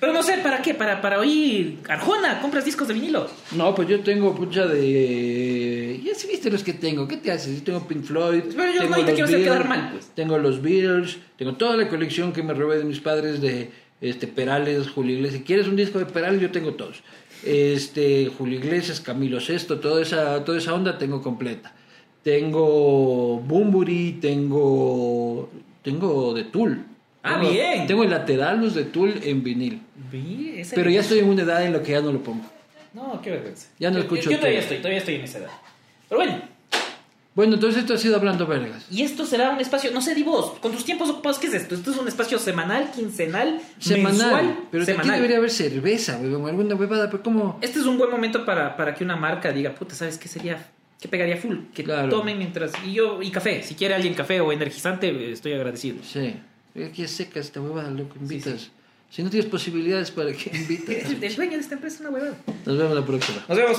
Pero 0.00 0.12
no 0.12 0.24
sé, 0.24 0.38
¿para 0.38 0.60
qué? 0.60 0.74
Para, 0.74 1.00
para 1.00 1.20
oír 1.20 1.78
Arjona, 1.88 2.40
compras 2.40 2.64
discos 2.64 2.88
de 2.88 2.94
vinilo. 2.94 3.30
No, 3.52 3.76
pues 3.76 3.86
yo 3.86 4.00
tengo 4.00 4.34
pucha 4.34 4.66
de 4.66 5.88
si 6.18 6.26
viste 6.26 6.50
los 6.50 6.64
que 6.64 6.72
tengo, 6.72 7.06
¿qué 7.06 7.16
te 7.16 7.30
haces? 7.30 7.58
Yo 7.58 7.62
tengo 7.62 7.86
Pink 7.86 8.02
Floyd, 8.02 8.42
Pero 8.56 8.72
yo 8.72 8.80
tengo 8.80 8.96
no 8.96 9.04
te 9.04 9.12
quiero 9.12 9.26
hacer 9.26 9.42
quedar 9.44 9.58
Beatles, 9.62 9.68
mal, 9.68 9.90
pues. 9.92 10.10
tengo 10.16 10.38
los 10.38 10.60
Beatles, 10.60 11.18
tengo 11.36 11.54
toda 11.54 11.76
la 11.76 11.88
colección 11.88 12.32
que 12.32 12.42
me 12.42 12.54
robé 12.54 12.78
de 12.78 12.84
mis 12.84 12.98
padres 12.98 13.40
de 13.40 13.70
este 14.00 14.26
Perales, 14.26 14.88
Julio 14.90 15.14
Iglesias. 15.14 15.40
Si 15.40 15.46
quieres 15.46 15.68
un 15.68 15.76
disco 15.76 16.00
de 16.00 16.06
Perales, 16.06 16.40
yo 16.40 16.50
tengo 16.50 16.74
todos. 16.74 17.02
Este, 17.44 18.26
Julio 18.36 18.58
Iglesias, 18.58 19.00
Camilo 19.00 19.40
Sesto, 19.40 19.78
toda 19.78 20.02
esa, 20.02 20.44
toda 20.44 20.58
esa 20.58 20.74
onda 20.74 20.98
tengo 20.98 21.22
completa. 21.22 21.72
Tengo 22.24 23.38
Bumburi, 23.38 24.18
tengo, 24.20 25.50
tengo 25.82 26.34
de 26.34 26.44
Tool. 26.44 26.84
Ah, 27.22 27.38
Tengo- 27.40 27.50
bien. 27.52 27.86
Tengo 27.86 28.04
el 28.04 28.10
lateral, 28.10 28.60
los 28.60 28.74
de 28.74 28.84
Tool 28.84 29.20
en 29.22 29.42
vinil. 29.42 29.82
Vi, 30.10 30.54
ese 30.58 30.74
Pero 30.74 30.88
ya 30.90 31.00
estoy 31.00 31.18
en 31.18 31.28
una 31.28 31.42
edad 31.42 31.64
en 31.64 31.72
la 31.72 31.82
que 31.82 31.92
ya 31.92 32.00
no 32.00 32.12
lo 32.12 32.22
pongo. 32.22 32.44
No, 32.94 33.20
qué 33.20 33.30
vergüenza. 33.30 33.68
Ya 33.78 33.90
no 33.90 33.96
Yo- 33.96 34.02
escucho 34.02 34.22
Yo, 34.24 34.30
yo 34.32 34.36
todavía 34.38 34.58
todo. 34.60 34.62
estoy, 34.64 34.78
todavía 34.78 34.98
estoy 34.98 35.14
en 35.16 35.20
esa 35.22 35.38
edad. 35.38 35.50
Pero 36.08 36.20
bueno, 36.20 36.40
Bueno, 37.34 37.54
entonces 37.54 37.82
esto 37.82 37.94
ha 37.94 37.98
sido 37.98 38.16
hablando 38.16 38.46
vergas. 38.48 38.86
y 38.90 39.02
esto 39.02 39.24
será 39.24 39.50
un 39.50 39.60
espacio, 39.60 39.92
no 39.92 40.00
sé, 40.00 40.12
di 40.16 40.24
vos, 40.24 40.58
con 40.60 40.72
tus 40.72 40.84
tiempos 40.84 41.08
ocupados, 41.08 41.38
¿qué 41.38 41.46
es 41.46 41.54
esto? 41.54 41.76
¿Esto 41.76 41.92
es 41.92 41.96
un 41.96 42.08
espacio 42.08 42.36
semanal, 42.38 42.90
quincenal, 42.90 43.60
Semanal. 43.78 44.12
mensual? 44.18 44.58
pero 44.72 44.82
aquí 44.82 44.92
semanal. 44.92 45.14
debería 45.16 45.36
haber 45.36 45.50
cerveza, 45.50 46.18
weón, 46.20 46.46
alguna 46.48 46.74
huevada, 46.74 47.08
pero 47.08 47.22
¿cómo? 47.22 47.58
Este 47.62 47.78
es 47.78 47.84
un 47.86 47.96
buen 47.96 48.10
momento 48.10 48.44
para, 48.44 48.76
para 48.76 48.92
que 48.92 49.04
una 49.04 49.14
marca 49.14 49.52
diga, 49.52 49.72
puta, 49.72 49.94
¿sabes 49.94 50.18
qué 50.18 50.26
sería? 50.26 50.66
¿Qué 51.00 51.06
pegaría 51.06 51.36
full? 51.36 51.58
Que 51.72 51.84
Claro. 51.84 52.08
tomen 52.08 52.38
mientras... 52.38 52.72
Y 52.84 52.94
yo, 52.94 53.22
y 53.22 53.30
café. 53.30 53.62
Si 53.62 53.76
quiere 53.76 53.94
alguien 53.94 54.14
café 54.14 54.40
o 54.40 54.50
energizante, 54.50 55.08
eh, 55.10 55.30
estoy 55.30 55.52
agradecido. 55.52 55.98
Sí. 56.02 56.34
Aquí 56.74 57.02
es 57.02 57.10
seca 57.10 57.40
esta 57.40 57.60
huevada, 57.60 57.90
loco, 57.90 58.14
invitas. 58.20 58.70
Si 59.10 59.22
no 59.22 59.30
tienes 59.30 59.50
posibilidades, 59.50 60.10
¿para 60.10 60.32
qué 60.32 60.50
invitas? 60.54 61.10
El 61.22 61.36
dueño 61.36 61.52
de 61.52 61.58
esta 61.58 61.74
empresa 61.74 61.96
es 61.96 62.00
una 62.00 62.10
huevada. 62.10 62.36
Nos 62.66 62.78
vemos 62.78 62.94
la 62.94 63.06
próxima. 63.06 63.44
Nos 63.48 63.56
vemos. 63.58 63.78